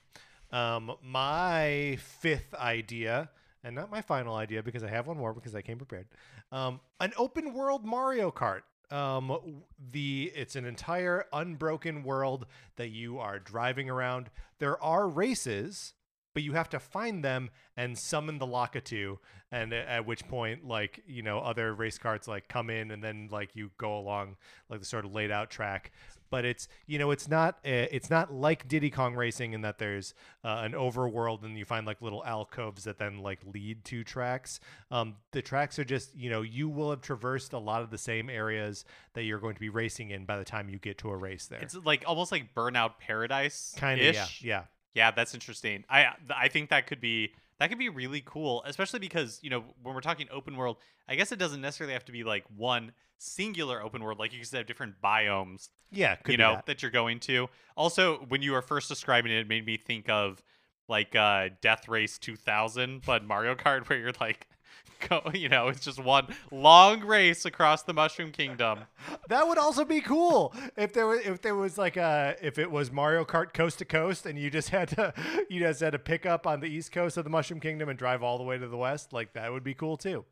[0.51, 3.29] Um, my fifth idea,
[3.63, 6.07] and not my final idea because I have one more because I came prepared.
[6.51, 8.61] Um, an open world Mario Kart.
[8.89, 12.45] Um, the it's an entire unbroken world
[12.77, 14.29] that you are driving around.
[14.59, 15.93] There are races,
[16.33, 19.17] but you have to find them and summon the Lakitu,
[19.51, 23.27] and at which point, like you know, other race carts like come in, and then
[23.29, 24.37] like you go along
[24.69, 25.91] like the sort of laid out track.
[26.29, 29.77] But it's you know it's not uh, it's not like Diddy Kong Racing in that
[29.77, 30.13] there's
[30.43, 34.59] uh, an overworld and you find like little alcoves that then like lead to tracks.
[34.91, 37.97] Um, the tracks are just you know you will have traversed a lot of the
[37.97, 41.09] same areas that you're going to be racing in by the time you get to
[41.09, 41.59] a race there.
[41.59, 43.73] It's like almost like Burnout Paradise.
[43.77, 44.63] kind of yeah yeah.
[44.93, 45.83] Yeah, that's interesting.
[45.89, 49.63] I I think that could be that could be really cool, especially because you know
[49.83, 52.93] when we're talking open world, I guess it doesn't necessarily have to be like one
[53.17, 54.19] singular open world.
[54.19, 56.65] Like you said, have different biomes, Yeah, could you know, that.
[56.67, 56.81] that.
[56.81, 57.49] you're going to.
[57.75, 60.41] Also, when you were first describing it, it made me think of
[60.87, 64.47] like uh Death Race 2000, but Mario Kart, where you're like.
[65.09, 68.79] Go, you know, it's just one long race across the Mushroom Kingdom.
[69.29, 72.71] That would also be cool if there was if there was like a if it
[72.71, 75.13] was Mario Kart coast to coast and you just had to
[75.49, 77.99] you just had to pick up on the east coast of the Mushroom Kingdom and
[77.99, 79.13] drive all the way to the west.
[79.13, 80.25] Like that would be cool too.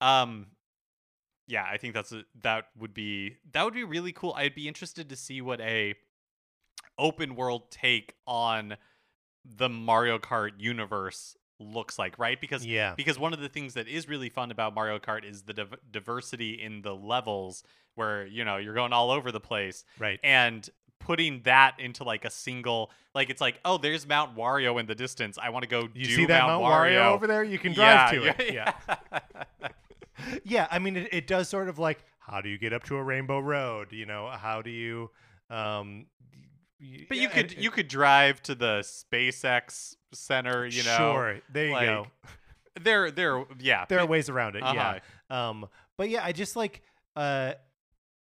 [0.00, 0.46] Um,
[1.52, 4.32] yeah, I think that's a, that would be that would be really cool.
[4.36, 5.94] I'd be interested to see what a
[6.98, 8.76] open world take on
[9.44, 12.40] the Mario Kart universe looks like, right?
[12.40, 12.94] Because Yeah.
[12.96, 15.74] because one of the things that is really fun about Mario Kart is the div-
[15.90, 17.62] diversity in the levels
[17.94, 20.18] where you know you're going all over the place Right.
[20.24, 24.86] and putting that into like a single like it's like oh there's Mount Wario in
[24.86, 27.42] the distance I want to go You do see that Mount Wario over there?
[27.44, 28.52] You can drive to it.
[28.54, 28.72] Yeah.
[30.44, 32.96] Yeah, I mean, it, it does sort of like how do you get up to
[32.96, 33.92] a Rainbow Road?
[33.92, 35.10] You know, how do you?
[35.50, 36.06] Um,
[37.08, 40.96] But you and could it- you could drive to the SpaceX center, you know.
[40.96, 42.06] Sure, there you go.
[42.80, 43.84] There there yeah.
[43.88, 44.62] there are ways around it.
[44.62, 44.98] Uh-huh.
[45.30, 45.48] Yeah.
[45.48, 45.68] Um,
[45.98, 46.82] but yeah, I just like
[47.16, 47.52] uh,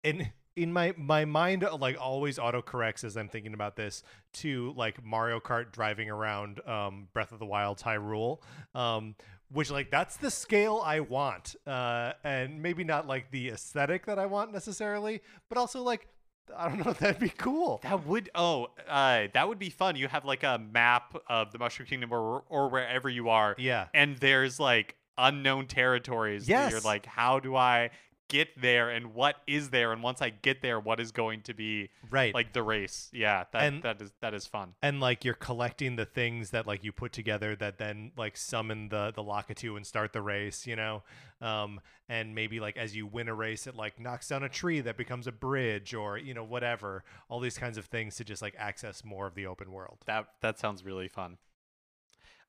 [0.02, 4.02] in in my my mind like always autocorrects as I'm thinking about this
[4.34, 8.38] to like Mario Kart driving around um Breath of the Wild Hyrule.
[8.74, 9.14] Um,
[9.52, 11.56] which like that's the scale I want.
[11.66, 16.08] Uh, and maybe not like the aesthetic that I want necessarily, but also like
[16.56, 17.80] I don't know, that'd be cool.
[17.82, 19.96] That would oh uh that would be fun.
[19.96, 23.54] You have like a map of the Mushroom Kingdom or or wherever you are.
[23.58, 23.88] Yeah.
[23.94, 27.90] And there's like unknown territories that you're like, how do I
[28.32, 29.92] get there and what is there?
[29.92, 32.32] And once I get there, what is going to be Right.
[32.34, 33.10] like the race?
[33.12, 34.74] Yeah, that And- that is that is fun.
[34.82, 38.88] and like you're collecting the things that like you put together that then like summon
[38.88, 41.02] the the Lakitu and start the race, you know.
[41.42, 44.80] Um, and maybe like as you win a race, it like knocks down a tree
[44.80, 47.04] that becomes a bridge, or you know whatever.
[47.28, 49.98] All these kinds of things to just like access more of the open world.
[50.06, 51.38] That that sounds really fun.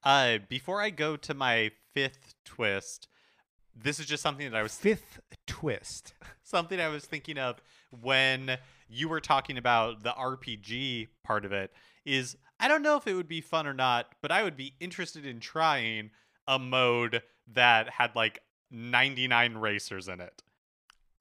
[0.04, 3.08] Uh, before I go to my fifth twist,
[3.76, 5.20] this is just something that I was Fifth
[5.64, 6.14] twist.
[6.44, 7.62] something I was thinking of
[8.02, 8.58] when
[8.90, 11.72] you were talking about the RPG part of it.
[12.06, 14.74] Is I don't know if it would be fun or not, but I would be
[14.82, 16.12] interested in trying
[16.48, 17.22] a mode
[17.54, 18.40] that had like
[18.72, 20.44] 99 racers in it.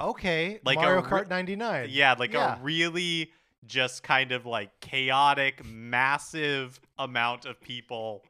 [0.00, 1.88] Okay, Like a Mario re- Kart 99.
[1.92, 2.58] Yeah, like Yeah.
[2.58, 3.30] a really
[3.64, 8.24] just kind of like chaotic, massive amount of people.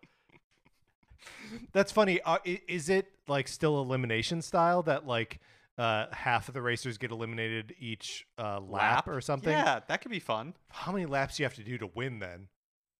[1.72, 2.20] That's funny.
[2.20, 5.40] Uh, is it like still elimination style that like
[5.82, 9.52] uh, half of the racers get eliminated each uh, lap, or something?
[9.52, 10.54] Yeah, that could be fun.
[10.70, 12.48] How many laps do you have to do to win then?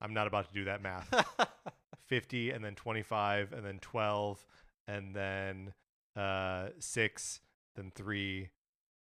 [0.01, 1.09] I'm not about to do that math.
[2.07, 4.45] 50 and then 25 and then 12
[4.89, 5.73] and then
[6.17, 7.41] uh 6
[7.77, 8.49] then 3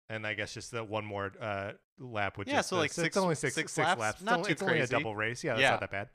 [0.09, 2.95] and I guess just that one more uh lap would Yeah, just so, like, it's
[2.95, 3.99] six- only six, six six laps?
[3.99, 4.15] laps.
[4.21, 5.43] It's Not only, too it's only a double race.
[5.43, 5.69] Yeah, that's Yeah.
[5.71, 6.09] not that bad.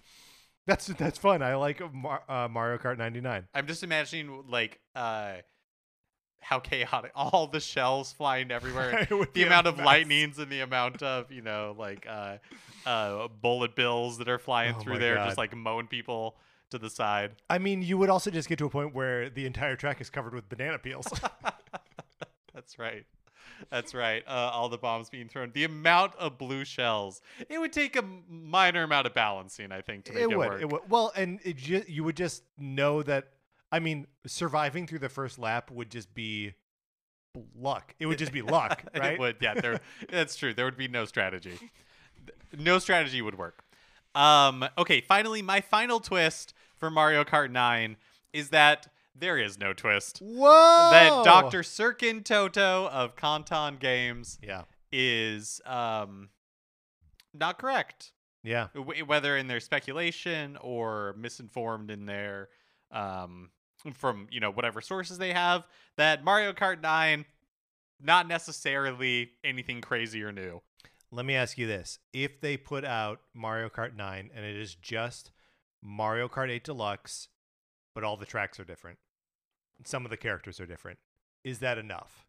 [0.67, 1.43] That's that's fun.
[1.43, 3.47] I like Mar- uh, Mario Kart 99.
[3.55, 5.35] I'm just imagining like uh
[6.41, 9.07] how chaotic all the shells flying everywhere.
[9.35, 9.87] The amount of mess.
[9.87, 12.37] lightnings and the amount of you know like uh
[12.87, 15.27] uh bullet bills that are flying Oh through there God.
[15.27, 16.37] just like mowing people
[16.71, 19.47] to the side I mean, you would also just get to a point where the
[19.47, 21.07] entire track is covered with banana peels.
[22.55, 23.05] that's right
[23.71, 27.73] that's right uh, all the bombs being thrown the amount of blue shells it would
[27.73, 30.49] take a minor amount of balancing i think to make it, it would.
[30.49, 30.81] work It would.
[30.91, 33.29] Well, and it ju- you would just know that.
[33.73, 36.55] I mean, surviving through the first lap would just be
[37.59, 37.95] luck.
[37.99, 39.15] It would just be luck, right?
[39.15, 41.59] it would yeah there that's true there would be no strategy
[42.57, 43.63] no strategy would work
[44.15, 47.97] um okay finally my final twist for mario kart 9
[48.33, 50.89] is that there is no twist Whoa!
[50.91, 51.61] that Dr.
[51.61, 54.63] Serkan Toto of Kantan Games Yeah.
[54.93, 56.31] is um
[57.35, 58.13] not correct.
[58.43, 58.69] Yeah.
[58.75, 62.49] W- whether in their speculation or misinformed in their
[62.91, 63.51] um
[63.93, 65.67] from you know whatever sources they have
[65.97, 67.25] that Mario Kart 9
[68.03, 70.61] not necessarily anything crazy or new.
[71.11, 74.75] Let me ask you this: If they put out Mario Kart 9 and it is
[74.75, 75.31] just
[75.83, 77.29] Mario Kart 8 Deluxe,
[77.95, 78.99] but all the tracks are different,
[79.85, 80.99] some of the characters are different,
[81.45, 82.27] is that enough?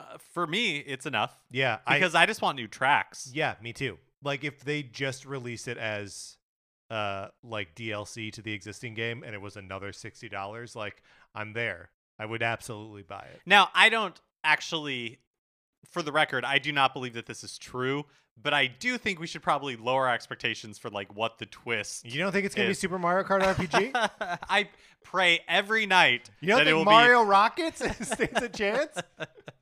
[0.00, 1.78] Uh, for me, it's enough Yeah.
[1.88, 3.28] because I, just want new tracks.
[3.32, 3.98] Yeah, me too.
[4.22, 6.36] Like if they just release it as
[6.90, 11.02] uh like DLC to the existing game and it was another sixty dollars, like
[11.34, 11.90] I'm there.
[12.18, 13.40] I would absolutely buy it.
[13.46, 15.18] Now, I don't actually,
[15.88, 18.06] for the record, I do not believe that this is true,
[18.40, 22.04] but I do think we should probably lower our expectations for like what the twist.
[22.04, 23.90] You don't think it's gonna Is- be Super Mario Kart RPG?
[24.48, 24.68] I
[25.04, 27.78] pray every night You don't that it will think Mario Rockets
[28.08, 28.96] stands a chance?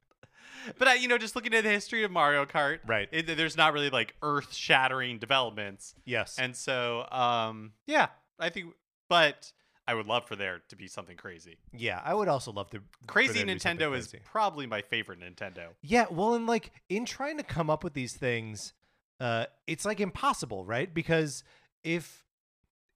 [0.78, 3.08] But I, you know, just looking at the history of Mario Kart, Right.
[3.12, 6.38] it, there's not really like earth-shattering developments, Yes.
[6.38, 8.08] and so, um, yeah,
[8.38, 8.74] I think.
[9.08, 9.52] But
[9.86, 11.58] I would love for there to be something crazy.
[11.72, 12.80] yeah, I would also love to.
[13.06, 15.68] Crazy to Nintendo is probably my favorite Nintendo.
[15.82, 18.72] Yeah, well, and like in trying to come up with these things,
[19.20, 20.92] uh, it's like impossible, right?
[20.92, 21.44] Because
[21.84, 22.24] if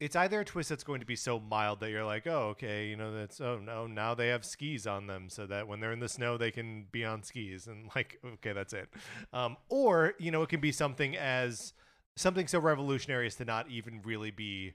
[0.01, 2.87] it's either a twist that's going to be so mild that you're like, oh, okay,
[2.87, 5.93] you know, that's oh no, now they have skis on them, so that when they're
[5.93, 8.89] in the snow they can be on skis, and like, okay, that's it.
[9.33, 11.75] Um, or you know, it can be something as
[12.17, 14.73] something so revolutionary as to not even really be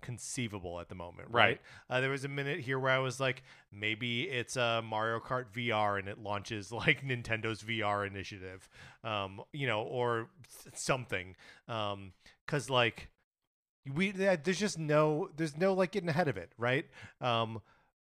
[0.00, 1.42] conceivable at the moment, right?
[1.42, 1.60] Right.
[1.88, 3.42] Uh, there was a minute here where I was like,
[3.72, 8.68] maybe it's a Mario Kart VR and it launches like Nintendo's VR initiative,
[9.04, 10.30] um, you know, or
[10.74, 11.34] something,
[11.68, 12.12] um,
[12.46, 13.08] because like
[13.94, 16.86] we there's just no there's no like getting ahead of it, right?
[17.20, 17.60] Um,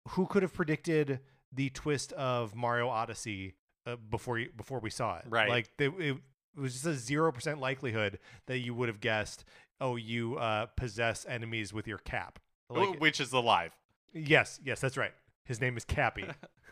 [0.09, 1.19] who could have predicted
[1.53, 3.55] the twist of Mario Odyssey
[3.85, 5.25] uh, before you, before we saw it?
[5.27, 5.49] Right.
[5.49, 6.17] like they, it,
[6.57, 9.45] it was just a zero percent likelihood that you would have guessed.
[9.81, 12.39] Oh, you uh, possess enemies with your cap.
[12.69, 13.71] Like, which is alive.
[14.13, 15.13] Yes, yes, that's right.
[15.45, 16.25] His name is Cappy.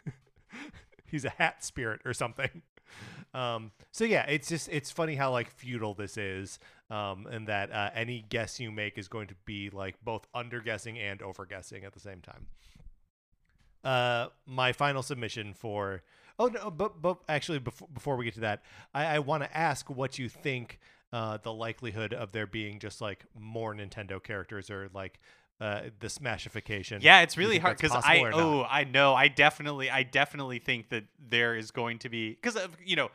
[1.05, 2.61] He's a hat spirit or something.
[3.33, 6.59] Um, so yeah, it's just it's funny how like futile this is,
[6.89, 10.59] um, and that uh, any guess you make is going to be like both under
[10.59, 12.47] guessing and over guessing at the same time.
[13.83, 16.03] Uh, my final submission for
[16.39, 18.63] oh no, but but actually before before we get to that,
[18.93, 20.79] I, I want to ask what you think
[21.13, 25.19] uh, the likelihood of there being just like more Nintendo characters or like
[25.59, 27.01] uh, the smashification.
[27.01, 31.05] Yeah, it's really hard because I oh I know I definitely I definitely think that
[31.19, 33.09] there is going to be because you know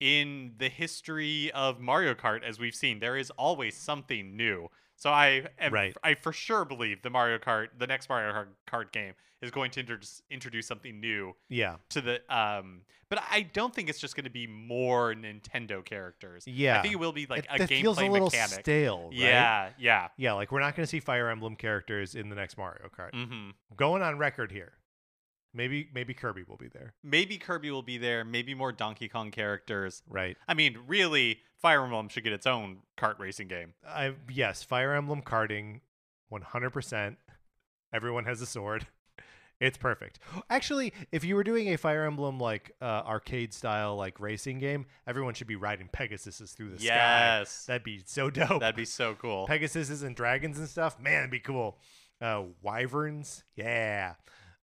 [0.00, 4.68] in the history of Mario Kart as we've seen there is always something new.
[4.98, 5.96] So I am, Right.
[6.04, 9.80] I for sure believe the Mario Kart the next Mario Kart- game is going to
[9.80, 11.76] introduce introduce something new yeah.
[11.90, 16.46] to the um but I don't think it's just going to be more Nintendo characters.
[16.46, 16.78] Yeah.
[16.78, 18.60] I think it will be like it, a it feels a little mechanic.
[18.60, 19.04] stale.
[19.04, 19.12] right?
[19.18, 20.08] Yeah, yeah.
[20.18, 23.12] Yeah, like we're not going to see Fire Emblem characters in the next Mario Kart.
[23.14, 23.52] Mhm.
[23.76, 24.72] Going on record here.
[25.58, 26.94] Maybe maybe Kirby will be there.
[27.02, 30.04] Maybe Kirby will be there, maybe more Donkey Kong characters.
[30.08, 30.36] Right.
[30.46, 33.74] I mean, really, Fire Emblem should get its own kart racing game.
[33.84, 35.80] I yes, Fire Emblem karting
[36.32, 37.16] 100%.
[37.92, 38.86] Everyone has a sword.
[39.60, 40.20] It's perfect.
[40.50, 44.86] Actually, if you were doing a Fire Emblem like uh, arcade style like racing game,
[45.04, 46.84] everyone should be riding Pegasuses through the sky.
[46.84, 47.64] Yes.
[47.66, 48.60] That'd be so dope.
[48.60, 49.48] That'd be so cool.
[49.48, 51.00] Pegasuses and dragons and stuff.
[51.00, 51.76] Man, it'd be cool.
[52.20, 54.14] Uh, wyverns, yeah.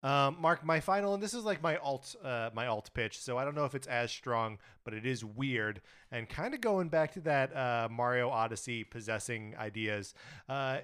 [0.06, 3.20] Um, Mark, my final, and this is like my alt, uh, my alt pitch.
[3.20, 5.82] So I don't know if it's as strong, but it is weird
[6.12, 10.14] and kind of going back to that uh, Mario Odyssey possessing ideas.
[10.48, 10.82] Uh,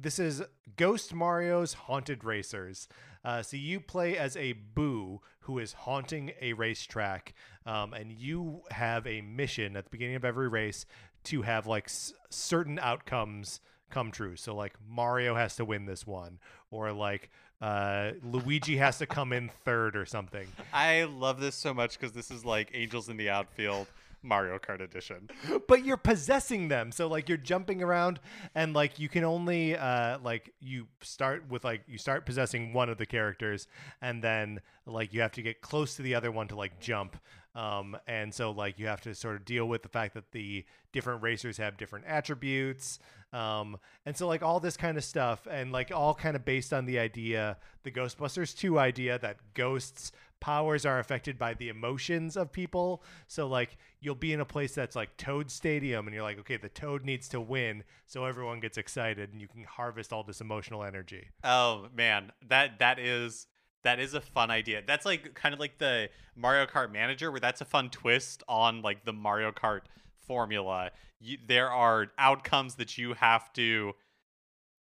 [0.00, 0.42] this is
[0.76, 2.88] Ghost Mario's Haunted Racers.
[3.22, 7.34] Uh, so you play as a Boo who is haunting a racetrack,
[7.66, 10.86] um, and you have a mission at the beginning of every race
[11.24, 13.60] to have like s- certain outcomes
[13.90, 14.34] come true.
[14.36, 16.38] So like Mario has to win this one,
[16.70, 17.30] or like
[17.62, 20.48] uh, Luigi has to come in third or something.
[20.72, 23.86] I love this so much because this is like Angels in the Outfield
[24.22, 25.28] Mario Kart edition.
[25.68, 28.20] but you're possessing them so like you're jumping around
[28.54, 32.88] and like you can only uh like you start with like you start possessing one
[32.88, 33.66] of the characters
[34.00, 37.16] and then like you have to get close to the other one to like jump
[37.56, 40.64] um and so like you have to sort of deal with the fact that the
[40.92, 43.00] different racers have different attributes
[43.32, 46.72] um and so like all this kind of stuff and like all kind of based
[46.72, 50.12] on the idea the ghostbusters 2 idea that ghosts
[50.42, 53.04] powers are affected by the emotions of people.
[53.28, 56.56] So like you'll be in a place that's like Toad Stadium and you're like, okay,
[56.56, 60.40] the Toad needs to win, so everyone gets excited and you can harvest all this
[60.40, 61.28] emotional energy.
[61.44, 63.46] Oh man, that that is
[63.84, 64.82] that is a fun idea.
[64.84, 68.82] That's like kind of like the Mario Kart Manager, where that's a fun twist on
[68.82, 69.82] like the Mario Kart
[70.26, 70.90] formula.
[71.20, 73.92] You, there are outcomes that you have to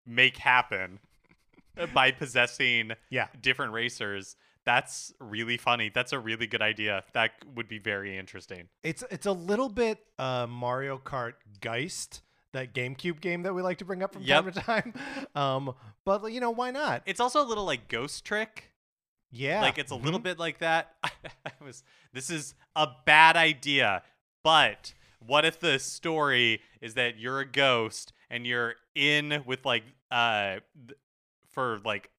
[0.07, 0.99] make happen
[1.95, 3.29] by possessing Yeah.
[3.41, 4.37] different racers.
[4.67, 5.91] That's really funny.
[5.93, 7.05] That's a really good idea.
[7.15, 8.69] That would be very interesting.
[8.85, 12.23] It's it's a little bit uh Mario Kart Geist,
[12.53, 14.45] that GameCube game that we like to bring up from Yep.
[14.45, 14.95] time to time.
[15.35, 15.75] Um
[16.05, 17.03] but you know, why not?
[17.07, 18.71] It's also a little like Ghost Trick.
[19.33, 19.63] Yeah.
[19.63, 20.25] Like it's a little Mhm.
[20.25, 20.95] bit like that.
[21.05, 21.83] I was
[22.13, 24.03] this is a bad idea,
[24.45, 24.93] but
[25.25, 30.57] what if the story is that you're a ghost and you're in with like uh
[31.51, 32.11] for like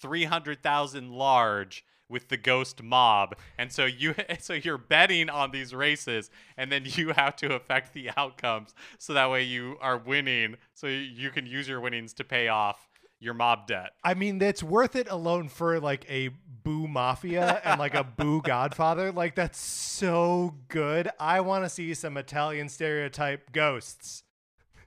[0.00, 6.30] 300,000 large with the ghost mob and so you so you're betting on these races
[6.56, 10.86] and then you have to affect the outcomes so that way you are winning so
[10.88, 12.89] you can use your winnings to pay off
[13.20, 16.30] your mob debt I mean, that's worth it alone for like a
[16.62, 19.12] Boo Mafia and like a Boo Godfather.
[19.12, 21.08] Like that's so good.
[21.18, 24.24] I want to see some Italian stereotype ghosts.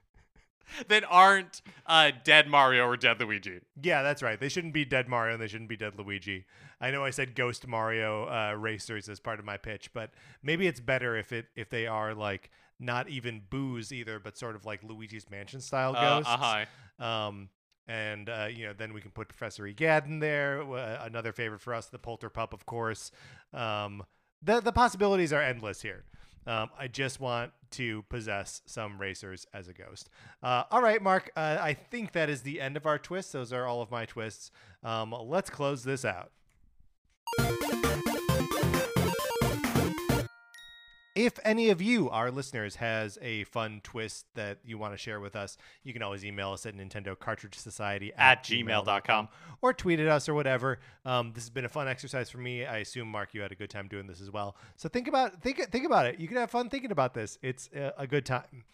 [0.88, 3.60] that aren't uh, dead Mario or dead Luigi.
[3.80, 4.38] Yeah, that's right.
[4.40, 6.46] They shouldn't be dead Mario and they shouldn't be dead Luigi.
[6.80, 10.10] I know I said Ghost Mario uh, racers as part of my pitch, but
[10.42, 14.56] maybe it's better if it if they are like not even boos either, but sort
[14.56, 16.30] of like Luigi's Mansion style Uh, ghosts.
[16.32, 17.04] uh-huh.
[17.04, 17.48] Um,
[17.86, 20.62] and uh, you know, then we can put Professor Egad in there.
[20.62, 23.10] Uh, another favorite for us, the Polterpup, of course.
[23.52, 24.04] Um,
[24.42, 26.04] the the possibilities are endless here.
[26.46, 30.10] Um, I just want to possess some racers as a ghost.
[30.42, 31.30] Uh, all right, Mark.
[31.36, 33.32] Uh, I think that is the end of our twists.
[33.32, 34.50] Those are all of my twists.
[34.82, 36.32] Um, let's close this out.
[41.14, 45.20] If any of you, our listeners, has a fun twist that you want to share
[45.20, 49.28] with us, you can always email us at Nintendo Cartridge Society At gmail.com.
[49.62, 50.80] or tweet at us or whatever.
[51.04, 52.64] Um, this has been a fun exercise for me.
[52.64, 54.56] I assume Mark, you had a good time doing this as well.
[54.76, 56.18] So think about think think about it.
[56.18, 57.38] You can have fun thinking about this.
[57.42, 58.64] It's a, a good time.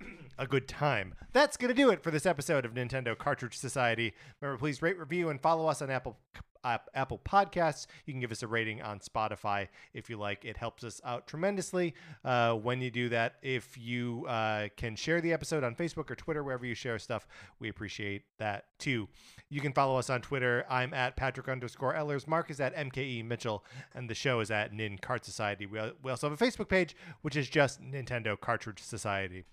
[0.38, 1.14] a good time.
[1.32, 4.14] That's going to do it for this episode of Nintendo Cartridge Society.
[4.40, 7.86] Remember, please rate, review, and follow us on Apple App- Apple Podcasts.
[8.06, 10.44] You can give us a rating on Spotify if you like.
[10.44, 11.94] It helps us out tremendously
[12.24, 13.36] uh, when you do that.
[13.42, 17.26] If you uh, can share the episode on Facebook or Twitter, wherever you share stuff,
[17.58, 19.08] we appreciate that too.
[19.48, 20.64] You can follow us on Twitter.
[20.70, 22.26] I'm at Patrick underscore Ellers.
[22.26, 25.66] Mark is at MKE Mitchell, and the show is at Nin Cart Society.
[25.66, 29.44] We, we also have a Facebook page, which is just Nintendo Cartridge Society.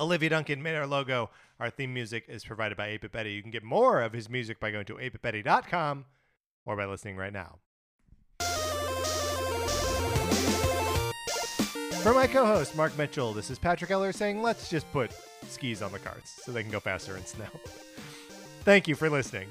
[0.00, 1.30] Olivia Duncan made our logo.
[1.58, 3.32] Our theme music is provided by 8 Betty.
[3.32, 6.04] You can get more of his music by going to 8bitbetty.com
[6.64, 7.58] or by listening right now.
[12.02, 15.10] For my co host, Mark Mitchell, this is Patrick Eller saying, let's just put
[15.48, 17.46] skis on the carts so they can go faster in snow.
[18.64, 19.48] Thank you for listening.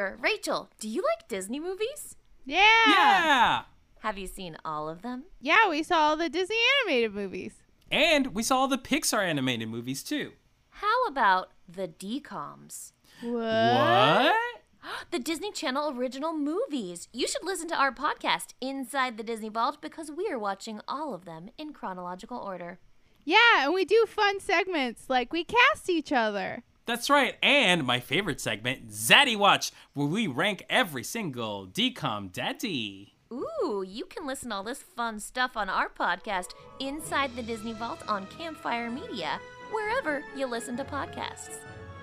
[0.00, 2.16] Oscar, Rachel, do you like Disney movies?
[2.46, 2.84] Yeah.
[2.86, 3.62] Yeah.
[4.00, 5.24] Have you seen all of them?
[5.40, 7.52] Yeah, we saw all the Disney animated movies.
[7.90, 10.32] And we saw all the Pixar animated movies too.
[10.70, 12.92] How about the DComs?
[13.20, 13.32] What?
[13.32, 14.34] What?
[15.10, 17.08] the Disney Channel original movies.
[17.12, 21.12] You should listen to our podcast, Inside the Disney Vault, because we are watching all
[21.12, 22.78] of them in chronological order.
[23.26, 26.62] Yeah, and we do fun segments like we cast each other.
[26.90, 33.14] That's right, and my favorite segment, Zaddy Watch, where we rank every single DCOM daddy.
[33.32, 36.48] Ooh, you can listen to all this fun stuff on our podcast,
[36.80, 39.38] Inside the Disney Vault on Campfire Media,
[39.70, 41.58] wherever you listen to podcasts.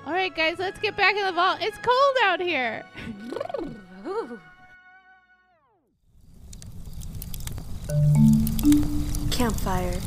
[0.06, 1.58] All right, guys, let's get back in the vault.
[1.60, 2.86] It's cold out here.
[9.32, 10.00] Campfire